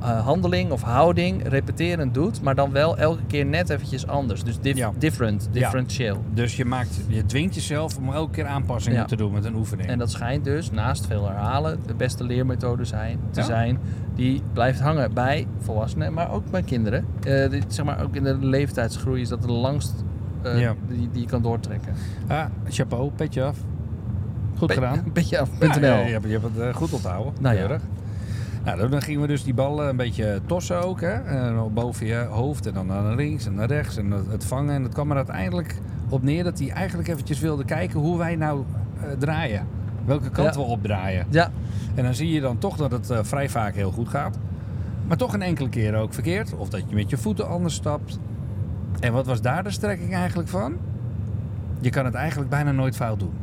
[0.02, 4.44] eh, handeling of houding repeterend doet, maar dan wel elke keer net eventjes anders.
[4.44, 4.92] Dus dif- Ja.
[4.98, 5.60] different, Ja.
[5.60, 6.24] differentieel.
[6.34, 9.06] Dus je, maakt, je dwingt jezelf om elke keer aanpassingen Ja.
[9.06, 9.90] te doen met een oefening.
[9.90, 13.46] En dat schijnt dus, naast veel herhalen, de beste leermethode zijn, te Ja.
[13.46, 13.80] zijn.
[14.16, 17.06] Die blijft hangen bij volwassenen, maar ook bij kinderen.
[17.24, 19.94] Eh, zeg maar, ook in de leeftijdsgroei is dat de langst
[20.46, 20.74] eh, Ja.
[20.88, 21.94] die, die je kan doortrekken.
[22.28, 23.58] Ah, chapeau, petje af.
[24.58, 25.04] Goed gedaan.
[25.14, 25.50] Beetje af.
[25.60, 27.34] Ja, ja, je, hebt, je hebt het eh, goed onthouden.
[27.40, 27.62] Nou ja.
[27.62, 27.82] Keurig.
[28.66, 31.02] Nou, dan gingen we dus die ballen een beetje tossen ook.
[31.02, 31.12] Hè?
[31.14, 34.76] En boven je hoofd en dan naar links en naar rechts en het- vangen.
[34.76, 35.76] En het kwam er uiteindelijk
[36.10, 38.64] op neer dat hij eigenlijk eventjes wilde kijken hoe wij nou
[39.02, 39.68] eh, draaien.
[40.06, 40.60] Welke kant Ja.
[40.62, 41.26] we opdraaien.
[41.30, 41.52] Ja,
[41.96, 44.38] En dan zie je dan toch dat het eh, vrij vaak heel goed gaat.
[45.08, 46.54] Maar toch een enkele keer ook verkeerd.
[46.56, 48.20] Of dat je met je voeten anders stapt.
[49.00, 50.74] En wat was daar de strekking eigenlijk van?
[51.80, 53.34] Je kan het eigenlijk bijna nooit fout doen.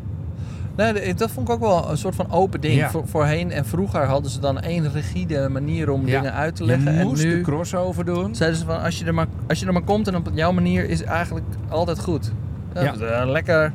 [0.77, 2.75] Nee, dat vond ik ook wel een soort van open ding.
[2.75, 2.91] Ja.
[2.91, 6.19] Voor, voorheen en vroeger hadden ze dan één rigide manier om Ja.
[6.21, 6.95] dingen uit te leggen.
[6.95, 8.35] Je moest en nu de crossover doen.
[8.35, 10.53] zeiden ze van, als je, er maar, als je er maar komt en op jouw
[10.53, 12.33] manier is eigenlijk altijd goed.
[12.75, 13.73] Ja, eh, lekker,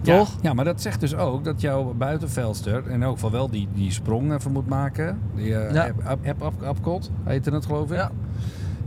[0.00, 0.36] toch?
[0.40, 3.92] Ja, maar dat zegt dus ook dat jouw buitenveldster in elk geval wel die, die
[3.92, 5.18] sprong even moet maken.
[5.34, 5.90] Die eh Ja.
[6.64, 7.96] appcot, heette het geloof ik.
[7.96, 8.10] Ja.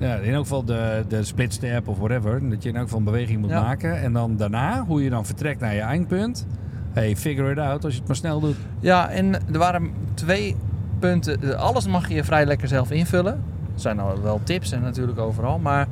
[0.02, 2.50] Ja, in elk geval de, de split step of whatever.
[2.50, 3.62] Dat je in elk geval een beweging moet Ja.
[3.62, 4.02] maken.
[4.02, 6.46] En dan daarna, hoe je dan vertrekt naar je eindpunt.
[6.92, 8.56] Hey, figure it out als je het maar snel doet.
[8.80, 10.56] Ja, en er waren twee
[11.00, 11.58] punten.
[11.58, 13.34] Alles mag je vrij lekker zelf invullen.
[13.74, 15.60] Er zijn al wel tips en natuurlijk overal.
[15.60, 15.88] Maar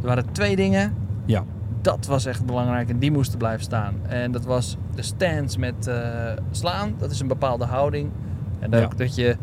[0.00, 0.94] er waren twee dingen.
[1.24, 1.44] Ja.
[1.80, 3.94] Dat was echt belangrijk en die moesten blijven staan.
[4.08, 5.96] En dat was de stance met eh,
[6.50, 6.94] slaan.
[6.98, 8.10] Dat is een bepaalde houding.
[8.58, 8.82] En Ja.
[8.84, 9.36] ook dat je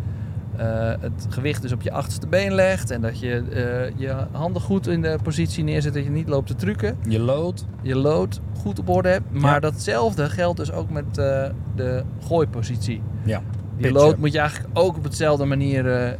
[1.00, 2.91] het gewicht dus op je achterste been legt.
[2.91, 5.93] En dat je eh, je handen goed in de positie neerzet.
[5.93, 6.98] Dat je niet loopt te trucken.
[7.08, 7.65] Je lood.
[7.82, 9.32] Je lood goed op orde hebt.
[9.32, 9.60] Maar Ja.
[9.60, 11.45] datzelfde geldt dus ook met eh,
[11.76, 13.02] de gooipositie.
[13.24, 13.38] Ja.
[13.78, 13.93] Die Pitchen.
[14.08, 16.12] lood moet je eigenlijk ook op hetzelfde manier eh,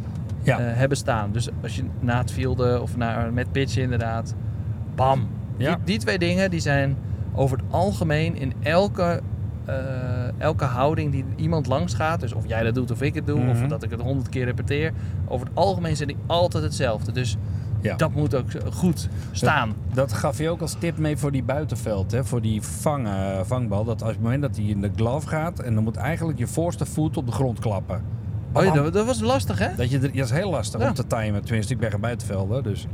[0.41, 0.60] Ja.
[0.60, 1.32] eh, hebben staan.
[1.32, 4.36] Dus als je na het fielden of na, met pitchen inderdaad,
[4.95, 5.28] bam.
[5.58, 5.75] Ja.
[5.75, 6.97] Die, die twee dingen die zijn
[7.34, 9.21] over het algemeen in elke,
[9.65, 9.75] eh,
[10.38, 12.20] elke houding die iemand langs gaat.
[12.20, 13.50] Dus of jij dat doet of ik het doe, Mhm.
[13.50, 14.92] of dat ik het honderd keer repeteer.
[15.28, 17.12] Over het algemeen zijn die altijd hetzelfde.
[17.12, 17.38] Dus
[17.82, 17.96] Ja.
[17.96, 19.74] dat moet ook goed staan.
[19.94, 22.24] Dat gaf je ook als tip mee voor die buitenveld, hè?
[22.26, 23.84] voor die vangen, vangbal.
[23.84, 26.48] Dat als het moment dat hij in de glove gaat en dan moet eigenlijk je
[26.48, 28.02] voorste voet op de grond klappen.
[28.54, 29.68] Oh ja, dat, dat was lastig hè?
[29.76, 30.88] Dat, je dat is heel lastig Ja.
[30.88, 31.44] om te timen.
[31.46, 32.63] Tenminste, ik ben geen buitenvelder.
[32.63, 32.88] Dus.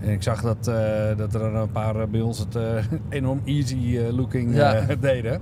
[0.00, 2.62] En ik zag dat, eh, dat er een paar eh, bij ons het eh,
[3.08, 4.74] enorm easy eh, looking Ja.
[4.74, 5.40] eh, deden.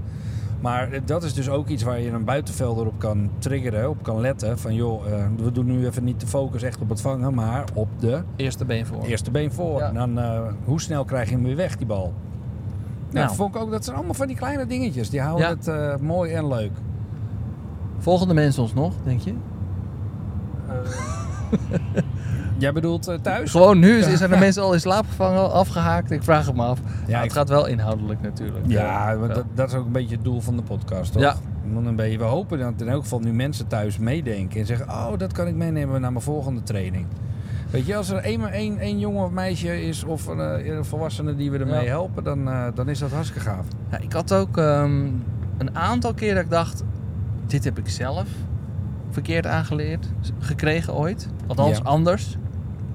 [0.60, 4.20] Maar dat is dus ook iets waar je een buitenvelder op kan triggeren, op kan
[4.20, 4.58] letten.
[4.58, 7.64] Van joh, eh, we doen nu even niet de focus echt op het vangen, maar
[7.74, 9.02] op de Eerste been voor.
[9.04, 9.78] eerste been voor.
[9.78, 9.88] Ja.
[9.88, 12.02] En dan, eh, hoe snel krijg je hem weer weg, die bal?
[12.02, 12.12] Nou,
[13.10, 13.26] Nou.
[13.26, 15.10] dat vond ik ook, dat zijn allemaal van die kleine dingetjes.
[15.10, 15.54] Die houden Ja.
[15.54, 16.72] het eh, mooi en leuk.
[17.98, 19.34] Volgende mensen ons nog, denk je?
[22.58, 23.50] Jij bedoelt eh, thuis?
[23.50, 26.10] Gewoon nu is- zijn de mensen al in slaap gevangen, afgehaakt.
[26.10, 26.78] Ik vraag het me af.
[27.06, 28.64] Ja, Ja, het gaat wel inhoudelijk natuurlijk.
[28.66, 29.26] Ja, ja.
[29.26, 31.22] dat, dat is ook een beetje het doel van de podcast, toch?
[31.22, 31.36] Ja.
[31.74, 34.88] Een beetje, we hopen dat in elk geval nu mensen thuis meedenken en zeggen...
[34.88, 37.06] oh, dat kan ik meenemen naar mijn volgende training.
[37.70, 40.84] Weet je, als er één, één, één jongen of meisje is of een, eh, een
[40.84, 41.88] volwassene die we ermee Ja.
[41.88, 42.24] helpen...
[42.24, 43.64] Dan, eh, dan is dat hartstikke gaaf.
[43.90, 45.04] Ja, ik had ook ehm,
[45.58, 46.82] een aantal keer dat ik dacht...
[47.46, 48.26] dit heb ik zelf
[49.10, 50.06] verkeerd aangeleerd,
[50.38, 51.28] gekregen ooit.
[51.46, 51.84] Althans, Ja.
[51.84, 52.36] anders.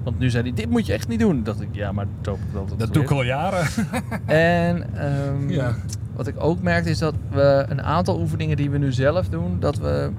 [0.04, 1.36] Want nu zei hij, dit moet je echt niet doen.
[1.36, 3.66] Dat dacht ik, ja, maar dat altijd Dat doe ik al jaren.
[4.26, 5.74] En ehm, Ja.
[6.16, 9.56] wat ik ook merkte is dat we een aantal oefeningen die we nu zelf doen,
[9.60, 10.10] dat we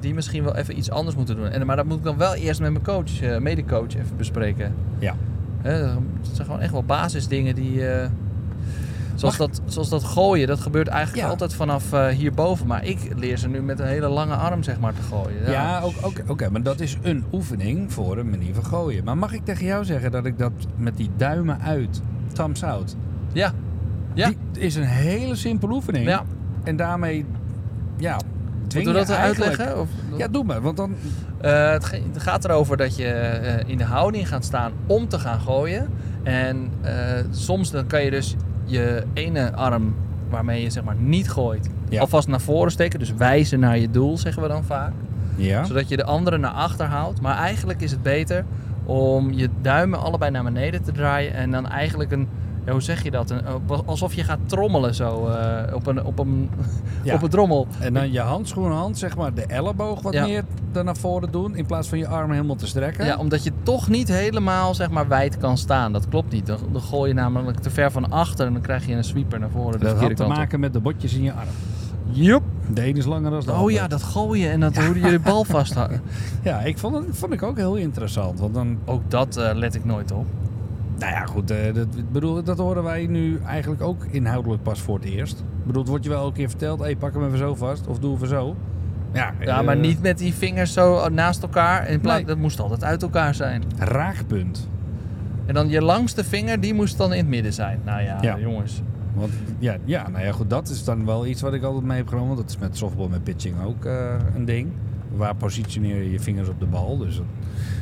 [0.00, 1.48] die misschien wel even iets anders moeten doen.
[1.48, 4.74] En, maar dat moet ik dan wel eerst met mijn coach, eh medecoach even bespreken.
[4.98, 5.14] Ja.
[5.60, 5.98] Hè, het
[6.32, 7.88] zijn gewoon echt wel basisdingen die...
[7.88, 8.08] eh,
[9.14, 11.30] Zoals dat, zoals dat gooien, dat gebeurt eigenlijk Ja.
[11.30, 12.66] altijd vanaf eh, hierboven.
[12.66, 15.50] Maar ik leer ze nu met een hele lange arm zeg maar te gooien.
[15.50, 19.04] Ja, ook, ook, oké, maar dat is een oefening voor een manier van gooien.
[19.04, 22.00] Maar mag ik tegen jou zeggen dat ik dat met die duimen uit,
[22.32, 22.96] thumbs out,
[23.32, 23.52] Ja.
[24.14, 24.26] Ja.
[24.28, 26.06] die is een hele simpele oefening.
[26.06, 26.24] Ja.
[26.64, 27.24] En daarmee,
[27.96, 28.18] ja,
[28.74, 29.80] Moeten we dat uitleggen?
[29.80, 30.94] Of, Ja, doe maar, want dan...
[31.40, 35.40] Eh, het, gaat erover dat je eh, in de houding gaat staan om te gaan
[35.40, 35.88] gooien.
[36.22, 36.70] En
[37.30, 39.94] soms dan kan je dus je ene arm
[40.30, 42.00] waarmee je zeg maar niet gooit, Ja.
[42.00, 42.98] alvast naar voren steken.
[42.98, 44.92] Dus wijzen naar je doel, zeggen we dan vaak.
[45.36, 45.64] Ja.
[45.64, 47.20] Zodat je de andere naar achter houdt.
[47.20, 48.44] Maar eigenlijk is het beter
[48.84, 51.34] om je duimen allebei naar beneden te draaien.
[51.34, 52.28] En dan eigenlijk een,
[52.66, 53.30] ja, hoe zeg je dat?
[53.30, 53.40] Een,
[53.86, 56.50] alsof je gaat trommelen zo eh, op, een, op, een,
[57.02, 57.14] Ja.
[57.16, 57.66] op een trommel.
[57.80, 60.26] En dan je handschoenhand, zeg maar, de elleboog wat Ja.
[60.26, 61.56] meer er naar voren doen.
[61.56, 63.06] In plaats van je armen helemaal te strekken.
[63.06, 65.92] Ja, omdat je toch niet helemaal zeg maar, wijd kan staan.
[65.92, 66.46] Dat klopt niet.
[66.46, 69.38] Dan, dan gooi je namelijk te ver van achter en dan krijg je een sweeper
[69.40, 69.78] naar voren.
[69.80, 70.28] de dat had te op.
[70.28, 71.48] maken met de botjes in je arm.
[72.10, 72.42] Joep.
[72.70, 73.72] De ene is langer dan de Oh andere.
[73.74, 76.00] ja, dat gooien en dat hoe je de bal vasthouden.
[76.42, 78.38] Ja, ik vond het vond ik ook heel interessant.
[78.40, 80.26] Want dan, Ook dat eh, let ik nooit op.
[80.98, 84.94] nou ja, goed, eh, dat, bedoel, dat horen wij nu eigenlijk ook inhoudelijk pas voor
[84.98, 85.38] het eerst.
[85.40, 87.98] Ik bedoel, wordt je wel een keer verteld, hé, pak hem even zo vast of
[87.98, 88.56] doe even zo.
[89.12, 91.88] Ja, Ja, eh, maar niet met die vingers zo naast elkaar.
[91.88, 92.26] In plaats, Nee.
[92.26, 93.62] Dat moest altijd uit elkaar zijn.
[93.78, 94.68] Raakpunt.
[95.46, 97.80] En dan je langste vinger, die moest dan in het midden zijn.
[97.84, 98.38] Nou ja, Ja.
[98.38, 98.82] jongens.
[99.14, 101.96] Want ja, ja, nou ja, goed, dat is dan wel iets wat ik altijd mee
[101.96, 102.28] heb genomen.
[102.28, 104.72] Want dat is met softball, met pitching ook eh, een ding.
[105.16, 106.98] Waar positioneer je je vingers op de bal?
[106.98, 107.24] Dus dat,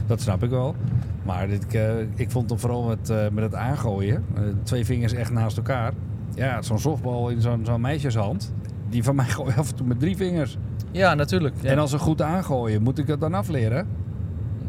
[0.06, 0.74] dat snap ik wel.
[1.22, 4.24] Maar dit, eh, ik vond hem vooral met, eh, met het aangooien.
[4.34, 5.92] eh, twee vingers echt naast elkaar.
[6.34, 8.52] Ja, zo'n softbal in zo'n zo'n meisjeshand.
[8.88, 10.58] Die van mij gooi af en toe met drie vingers.
[10.90, 11.54] Ja, natuurlijk.
[11.60, 11.70] Ja.
[11.70, 13.86] En als ze goed aangooien, moet ik dat dan afleren?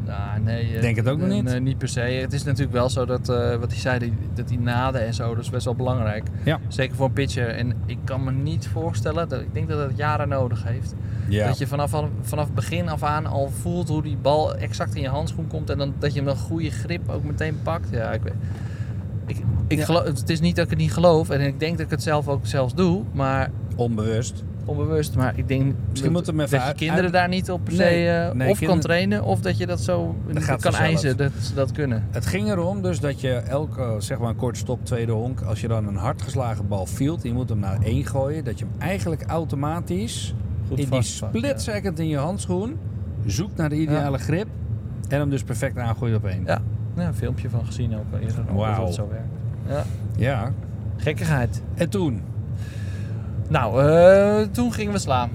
[0.06, 1.44] Nou, nee, eh, Denk het ook nog eh, niet.
[1.44, 2.00] Nee, niet per se.
[2.00, 5.14] Het is natuurlijk wel zo dat, eh, wat hij zei, die- dat die naden en
[5.14, 6.28] zo, dat is best wel belangrijk.
[6.44, 6.60] Ja.
[6.68, 7.48] Zeker voor een pitcher.
[7.48, 10.94] En ik kan me niet voorstellen, dat, ik denk dat het jaren nodig heeft.
[11.28, 11.48] Ja.
[11.48, 15.08] Dat je vanaf, vanaf begin af aan al voelt hoe die bal exact in je
[15.10, 15.70] handschoen komt.
[15.70, 17.88] En dan, dat je hem een goede grip ook meteen pakt.
[17.92, 18.34] Ja, ik weet...
[19.26, 19.38] Ik,
[19.68, 19.86] ik Ja.
[19.86, 21.30] geloof, het is niet dat ik het niet geloof.
[21.30, 23.04] En ik denk dat ik het zelf ook zelfs doe.
[23.12, 24.44] Maar Onbewust.
[24.66, 25.16] Onbewust.
[25.16, 27.64] Maar ik denk Misschien dat, moeten we hem dat je kinderen uit- daar niet op
[27.64, 29.24] per se Nee, eh, nee, of kan trainen.
[29.24, 30.90] Of dat je dat zo Dat gaat kan vanzelf.
[30.90, 32.04] eisen dat ze dat kunnen.
[32.12, 35.62] Het ging erom dus dat je elke, zeg maar een kort stop, tweede honk, als
[35.62, 38.66] je dan een hard geslagen bal fielt, je moet hem naar één gooien, dat je
[38.66, 40.36] hem eigenlijk automatisch
[40.68, 41.58] Goed in die split ja.
[41.58, 42.78] second in je handschoen
[43.26, 44.48] zoekt naar de ideale grip
[45.10, 46.44] en hem dus perfect aangooit op één.
[46.46, 46.62] Ja,
[46.96, 48.44] ja een filmpje van gezien ook al eerder.
[48.48, 48.86] Hoe Wauw.
[48.86, 49.28] dat zo werkt.
[49.68, 49.84] Ja.
[50.18, 50.52] Ja.
[50.98, 51.62] Gekkigheid.
[51.76, 52.22] En toen?
[53.50, 55.30] Nou, eh, toen gingen we slaan.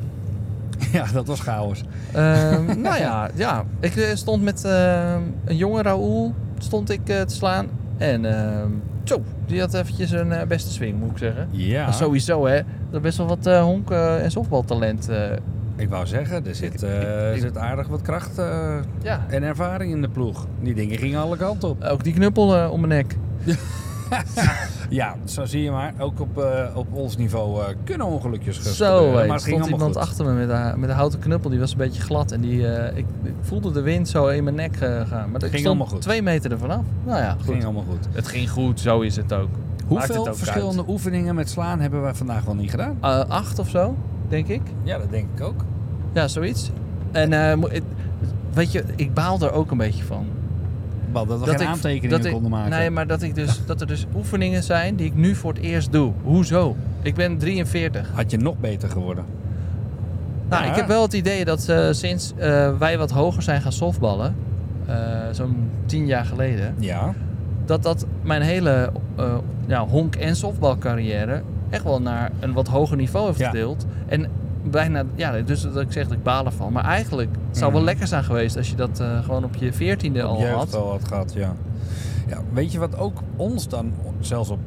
[0.92, 1.82] Ja, dat was chaos.
[2.12, 7.20] Ehm, nou ja, ja, ik eh, stond met ehm, een jonge Raoul stond ik eh,
[7.20, 7.66] te slaan.
[7.96, 8.70] En ehm,
[9.04, 11.48] zo, die had eventjes een beste swing, moet ik zeggen.
[11.50, 12.54] Ja, Maar sowieso, hè.
[12.56, 15.08] Er is best wel wat honk- en softbaltalent.
[15.76, 18.36] ik wou zeggen, er zit, eh, ik- zit aardig wat kracht
[19.02, 20.46] ja, en ervaring in de ploeg.
[20.60, 21.82] Die dingen gingen alle kanten op.
[21.84, 23.16] ook die knuppel eh, om mijn nek.
[24.88, 25.94] Ja, zo zie je maar.
[25.98, 29.07] Ook op, eh, op ons niveau eh, kunnen ongelukjes Zo, gebeuren.
[29.07, 30.03] hé, Maar er het ging stond iemand goed.
[30.03, 31.51] achter me met een, met een houten knuppel.
[31.51, 32.33] Die was een beetje glad.
[32.33, 35.07] En die, eh, ik, ik voelde de wind zo in mijn nek gaan.
[35.09, 36.01] Maar ik Ging stond allemaal goed.
[36.01, 36.83] twee meter ervan af.
[37.05, 37.53] Nou ja, Het goed.
[37.53, 38.09] ging allemaal goed.
[38.12, 39.48] Het ging goed, zo is het ook.
[39.87, 42.96] Hoeveel het ook verschillende oefeningen met slaan hebben wij vandaag wel niet gedaan?
[43.01, 43.94] Eh, acht of zo,
[44.29, 44.61] denk ik.
[44.83, 45.64] Ja, dat denk ik ook.
[46.12, 46.70] Ja, zoiets.
[47.12, 47.83] En eh, het-
[48.53, 50.27] weet je, ik baal er ook een beetje van.
[51.12, 52.70] Wel, dat we dat geen ik- aantekeningen dat ik- konden maken.
[52.70, 55.62] Nee, maar dat, ik dus, dat er dus oefeningen zijn die ik nu voor het
[55.62, 56.12] eerst doe.
[56.22, 56.76] Hoezo?
[57.02, 58.10] Ik ben 43.
[58.14, 59.24] Had je nog beter geworden?
[60.48, 60.70] Nou, Ja.
[60.70, 64.34] ik heb wel het idee dat eh, sinds eh, wij wat hoger zijn gaan softballen,
[64.86, 64.96] eh,
[65.32, 67.14] zo'n tien jaar geleden, Ja.
[67.64, 68.92] dat dat mijn hele
[69.66, 73.50] ja, honk- en softbalcarrière echt wel naar een wat hoger niveau heeft Ja.
[73.50, 73.86] getild.
[74.06, 74.26] En
[74.64, 76.72] bijna, ja, dus dat ik zeg dat ik baal ervan.
[76.72, 77.88] Maar eigenlijk het zou wel Mhm.
[77.90, 80.74] lekker zijn geweest als je dat eh, gewoon op je veertiende al had.
[80.74, 81.52] al had gehad, ja.
[82.28, 82.38] ja.
[82.52, 84.58] Weet je wat ook ons dan, zelfs op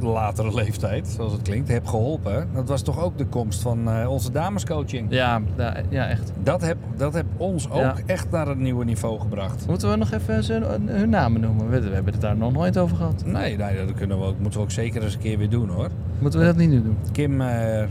[0.00, 2.48] latere leeftijd, zoals het klinkt, heb geholpen?
[2.54, 5.06] Dat was toch ook de komst van eh, onze damescoaching.
[5.10, 6.32] Ja, ja, ja, echt.
[6.42, 7.94] Dat heb, dat heb ons ook Ja.
[8.06, 9.66] echt naar een nieuwe niveau gebracht.
[9.66, 11.68] Moeten we nog even ze- hun namen noemen?
[11.70, 13.22] We, we hebben het daar nog nooit over gehad.
[13.26, 15.68] Nee, nee, dat kunnen we ook, moeten we ook zeker eens een keer weer doen
[15.68, 15.88] hoor.
[16.18, 16.96] Moeten we dat niet nu doen?
[17.12, 17.82] Kim, eh,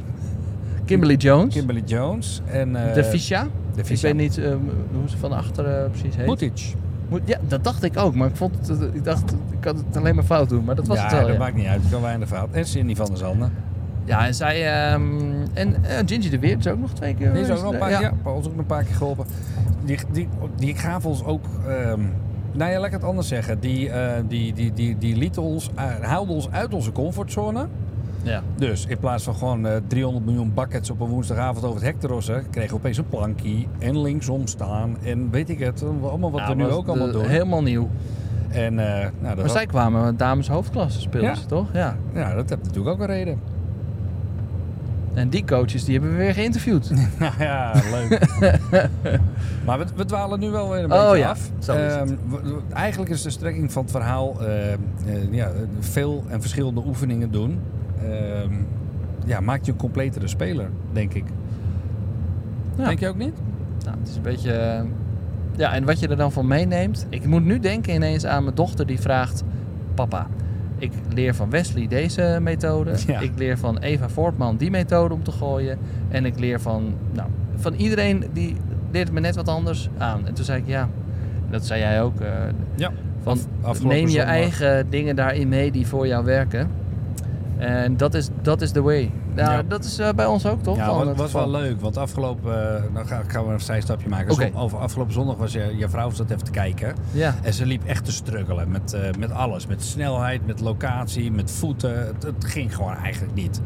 [0.89, 1.53] Kimberly Jones.
[1.53, 3.47] Kimberly Jones en eh de Fisha.
[3.75, 4.49] de Ik weet niet eh,
[4.91, 6.27] hoe ze van achter eh, precies heet.
[6.27, 6.73] Mutic.
[7.25, 8.15] Ja, dat dacht ik ook.
[8.15, 10.63] Maar ik, vond het, ik dacht, ik kan het alleen maar fout doen.
[10.63, 11.37] Maar dat was ja, het wel, dat ja.
[11.37, 11.83] maakt niet uit.
[11.83, 12.49] Ik kan weinig fout.
[12.51, 13.51] En Cindy van der Zanden.
[14.05, 14.89] Ja, en zij...
[14.91, 15.03] ehm,
[15.53, 17.79] en eh, Gingy de Weert is ook nog twee keer Die is ook nog een
[17.79, 18.13] paar, Ja.
[18.23, 19.25] ons ook nog een paar keer geholpen.
[19.85, 21.45] Die, die, die gaven ons ook...
[21.67, 22.01] ehm
[22.51, 23.59] nou ja, laat ik het anders zeggen.
[23.59, 27.67] Die, eh, die, die, die, die lieten ons, uh, haalden ons uit onze comfortzone.
[28.23, 28.41] Ja.
[28.55, 31.99] Dus in plaats van gewoon eh, 300 miljoen buckets op een woensdagavond over het hek
[31.99, 36.31] te rossen, kregen we opeens een plankie en linksom staan en weet ik het, allemaal
[36.31, 37.25] wat Ja, we nu was ook allemaal doen.
[37.25, 37.89] Helemaal nieuw.
[38.49, 41.35] En eh, nou, dat, Maar had- zij kwamen met dames hoofdklasse speelden Ja.
[41.47, 41.67] toch?
[41.73, 41.95] Ja.
[42.13, 43.39] ja, dat heeft natuurlijk ook een reden.
[45.13, 46.91] En die coaches die hebben we weer geïnterviewd.
[47.19, 48.27] Nou ja, leuk.
[49.65, 51.49] maar we, we dwalen nu wel weer een Oh beetje ja, af.
[51.59, 52.09] zo is het.
[52.09, 54.77] Ehm, eigenlijk is de strekking van het verhaal eh, eh,
[55.31, 57.59] ja, veel en verschillende oefeningen doen.
[58.03, 58.53] Ehm,
[59.25, 61.23] ja, maakt je een completere speler, denk ik.
[62.77, 62.85] Ja.
[62.85, 63.33] Denk je ook niet?
[63.85, 64.51] Nou, het is een beetje...
[64.51, 64.81] eh,
[65.55, 67.05] Ja, en wat je er dan van meeneemt...
[67.09, 69.43] Ik moet nu denken ineens aan mijn dochter die vraagt...
[69.93, 70.27] Papa,
[70.77, 72.91] ik leer van Wesley deze methode.
[73.07, 73.19] Ja.
[73.19, 75.77] Ik leer van Eva Voortman die methode om te gooien.
[76.09, 76.93] En ik leer van...
[77.11, 78.55] Nou, van iedereen die
[78.91, 80.27] leert me net wat anders aan.
[80.27, 80.89] En toen zei ik ja...
[81.49, 82.19] Dat zei jij ook.
[82.19, 82.29] eh,
[82.75, 82.91] Ja.
[83.21, 84.25] van, Af- neem je zondag.
[84.27, 86.67] eigen dingen daarin mee die voor jou werken.
[87.59, 89.11] En dat is dat is the way.
[89.35, 89.63] Nou, Ja.
[89.63, 90.75] dat is eh, bij ons ook toch?
[90.77, 91.51] Ja, was, het was geval.
[91.51, 91.81] wel leuk.
[91.81, 92.75] Want afgelopen...
[92.77, 94.33] eh, dan ga, gaan we een zijstapje maken.
[94.33, 96.95] Zon- over afgelopen zondag was je, je vrouw zat even te kijken.
[97.11, 97.35] Ja.
[97.41, 99.67] En ze liep echt te struggelen met, eh, met alles.
[99.67, 102.05] Met snelheid, met locatie, met voeten.
[102.07, 103.61] Het, het ging gewoon eigenlijk niet.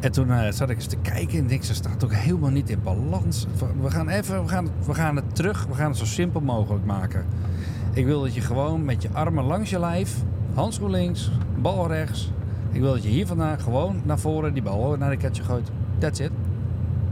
[0.00, 2.80] En toen zat ik eens te kijken en denk, ze staat ook helemaal niet in
[2.82, 3.46] balans.
[3.80, 6.84] We gaan even, we gaan, we gaan het terug, we gaan het zo simpel mogelijk
[6.84, 7.24] maken.
[7.92, 10.14] Ik wil dat je gewoon met je armen langs je lijf,
[10.54, 12.30] handschoen links, bal rechts.
[12.72, 15.70] Ik wil dat je hier vandaan gewoon naar voren die bal naar de catcher gooit.
[15.98, 16.30] That's it.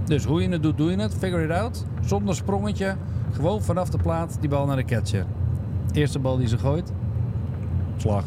[0.04, 1.14] Dus hoe je het doet, doe je het.
[1.14, 1.84] Figure it out.
[2.00, 2.96] Zonder sprongetje.
[3.32, 5.26] Gewoon vanaf de plaat die bal naar de catcher.
[5.92, 6.92] Eerste bal die ze gooit.
[7.96, 8.24] Slag.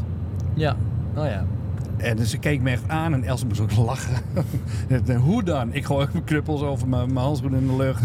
[0.53, 0.75] Ja.
[1.15, 1.45] Oh ja.
[1.97, 4.21] En dus ze keek me echt aan en Els moest ook lachen.
[5.27, 5.73] Hoe dan?
[5.73, 8.03] Ik gooi mijn knuppels over mijn, mijn handschoen in de lucht.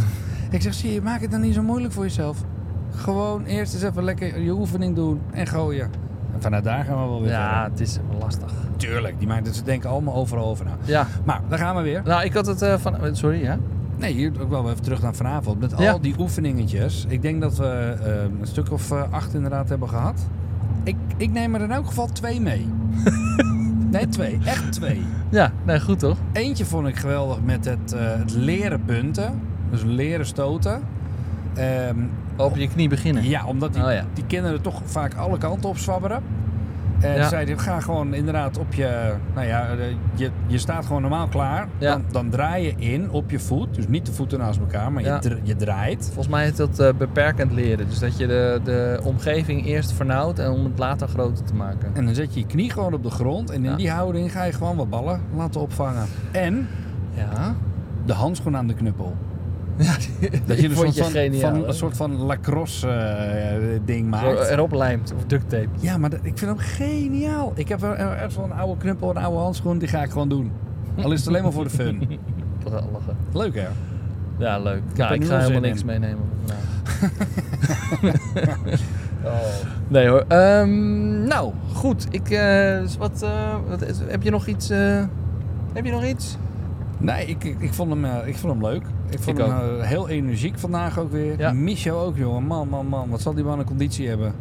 [0.50, 2.44] Ik zeg, zie je, maak het dan niet zo moeilijk voor jezelf.
[2.90, 5.90] Gewoon eerst eens even lekker je oefening doen en gooien.
[6.34, 7.70] En vanuit daar gaan we wel weer Ja, verder.
[7.70, 8.52] het is lastig.
[8.76, 10.70] Tuurlijk, die maken, ze denken allemaal overal over na.
[10.84, 11.06] Ja.
[11.24, 12.02] Maar, daar gaan we weer.
[12.04, 13.16] Nou, ik had het eh, van...
[13.16, 13.58] Sorry, ja?
[13.96, 15.60] Nee, hier ook wel even terug naar vanavond.
[15.60, 15.92] Met Ja.
[15.92, 17.04] al die oefeningetjes.
[17.08, 20.26] Ik denk dat we eh, een stuk of eh, acht inderdaad hebben gehad.
[20.82, 22.66] Ik, ik neem er in elk geval twee mee.
[23.90, 24.38] nee, twee.
[24.44, 25.02] Echt twee.
[25.28, 26.18] Ja, nee, goed toch?
[26.32, 29.40] Eentje vond ik geweldig met het, eh, het leren punten.
[29.70, 30.82] Dus leren stoten.
[31.54, 31.96] Ehm,
[32.36, 33.28] Op je knie beginnen.
[33.28, 34.04] ja, omdat die, Oh ja.
[34.14, 36.22] die kinderen toch vaak alle kanten op zwabberen.
[37.00, 37.28] En Ja.
[37.28, 39.14] zeiden, ga gewoon inderdaad op je...
[39.34, 39.76] Nou ja, eh,
[40.14, 41.68] je, je staat gewoon normaal klaar.
[41.78, 41.90] Ja.
[41.92, 43.74] Dan, dan draai je in op je voet.
[43.74, 45.14] Dus niet de voeten naast elkaar, maar Ja.
[45.14, 46.04] je, dra- je draait.
[46.04, 47.88] Volgens mij is dat eh, beperkend leren.
[47.88, 51.90] Dus dat je de, de omgeving eerst vernauwt en om het later groter te maken.
[51.94, 53.50] En dan zet je je knie gewoon op de grond.
[53.50, 56.06] En in die houding ga je gewoon wat ballen laten opvangen.
[56.32, 56.68] En
[57.14, 57.54] Ja.
[58.06, 59.16] de handschoen aan de knuppel.
[59.76, 59.92] Ja
[60.46, 61.10] Dat je dus vond van,
[61.40, 64.48] van, een soort van lacrosse eh, ding Zo maakt.
[64.48, 65.68] erop lijmt of duct tape.
[65.80, 67.52] Ja, maar dat- ik vind hem geniaal.
[67.54, 69.78] Ik heb er er echt wel een oude knuppel, een oude handschoen.
[69.78, 70.50] Die ga ik gewoon doen.
[71.02, 72.00] Al is het alleen maar voor de fun.
[72.64, 73.16] Een lachen.
[73.32, 73.66] Leuk hè?
[74.38, 74.82] Ja, leuk.
[74.94, 75.86] Ja, er ik ga al helemaal niks in.
[75.86, 76.24] meenemen.
[76.46, 76.58] Nou.
[79.88, 80.24] Nee hoor.
[80.28, 82.06] Ehm, nou, goed.
[82.10, 84.68] Ik, eh, dus wat, eh, wat heb je nog iets?
[85.72, 86.36] heb je nog iets?
[86.98, 88.82] Nee, ik, ik, ik, vond hem, ik vond hem leuk.
[89.10, 91.38] Ik vond Ik hem eh, heel energiek vandaag ook weer.
[91.38, 91.52] Ja.
[91.52, 92.42] Michel ook, jongen.
[92.46, 93.08] Man, man, man.
[93.10, 94.34] Wat zal die man een conditie hebben?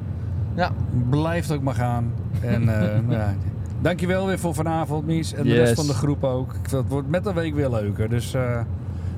[0.56, 0.72] Ja.
[1.10, 2.14] Blijft ook maar gaan.
[2.42, 3.34] En nou ja,
[3.82, 5.34] dankjewel weer voor vanavond, Mies.
[5.34, 5.58] En de Yes.
[5.58, 6.52] rest van de groep ook.
[6.72, 8.10] Het wordt met de week weer leuker.
[8.10, 8.60] Dus eh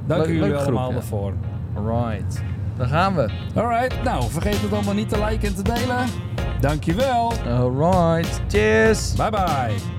[0.05, 0.93] dank Leuk- jullie allemaal ja.
[0.93, 1.33] daarvoor.
[1.75, 2.41] Alright.
[2.77, 3.29] Daar gaan we.
[3.55, 6.05] Alright, nou vergeet het allemaal niet te liken en te delen.
[6.59, 7.33] Dankjewel.
[7.49, 8.41] Alright.
[8.47, 9.13] Cheers.
[9.13, 9.94] Bye bye.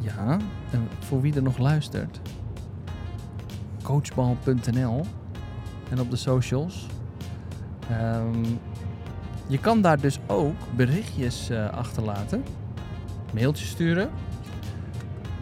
[0.00, 0.38] Ja,
[0.70, 2.20] en voor wie er nog luistert.
[3.82, 5.04] Coachbal.nl
[5.90, 6.86] en op de socials.
[7.90, 8.44] Ehm,
[9.46, 12.44] je kan daar dus ook berichtjes eh, achterlaten.
[13.34, 14.10] Mailtjes sturen.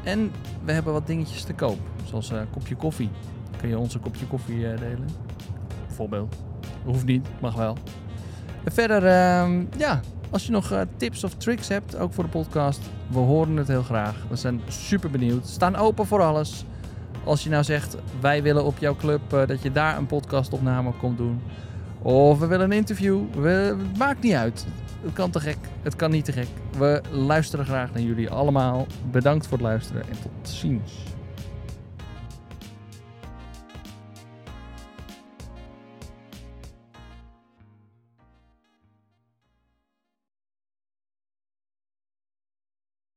[0.04, 0.30] En
[0.64, 1.78] we hebben wat dingetjes te koop.
[2.04, 3.10] Zoals een kopje koffie.
[3.56, 5.08] Kun je ons een kopje koffie eh, delen?
[5.86, 6.36] Bijvoorbeeld.
[6.84, 7.76] Hoeft niet, mag wel.
[8.64, 10.00] En verder, ehm, ja,
[10.30, 13.68] als je nog eh, tips of tricks hebt, ook voor de podcast, we horen het
[13.68, 14.14] heel graag.
[14.28, 15.46] We zijn super benieuwd.
[15.46, 16.64] Staan open voor alles.
[17.24, 20.92] Als je nou zegt, wij willen op jouw club eh, dat je daar een podcastopname
[20.92, 21.40] komt doen.
[22.02, 23.20] Of we willen een interview.
[23.34, 24.66] We, maakt niet uit.
[25.02, 25.58] Het kan te gek.
[25.82, 26.48] Het kan niet te gek.
[26.78, 28.86] We luisteren graag naar jullie allemaal.
[29.10, 30.92] Bedankt voor het luisteren en tot ziens.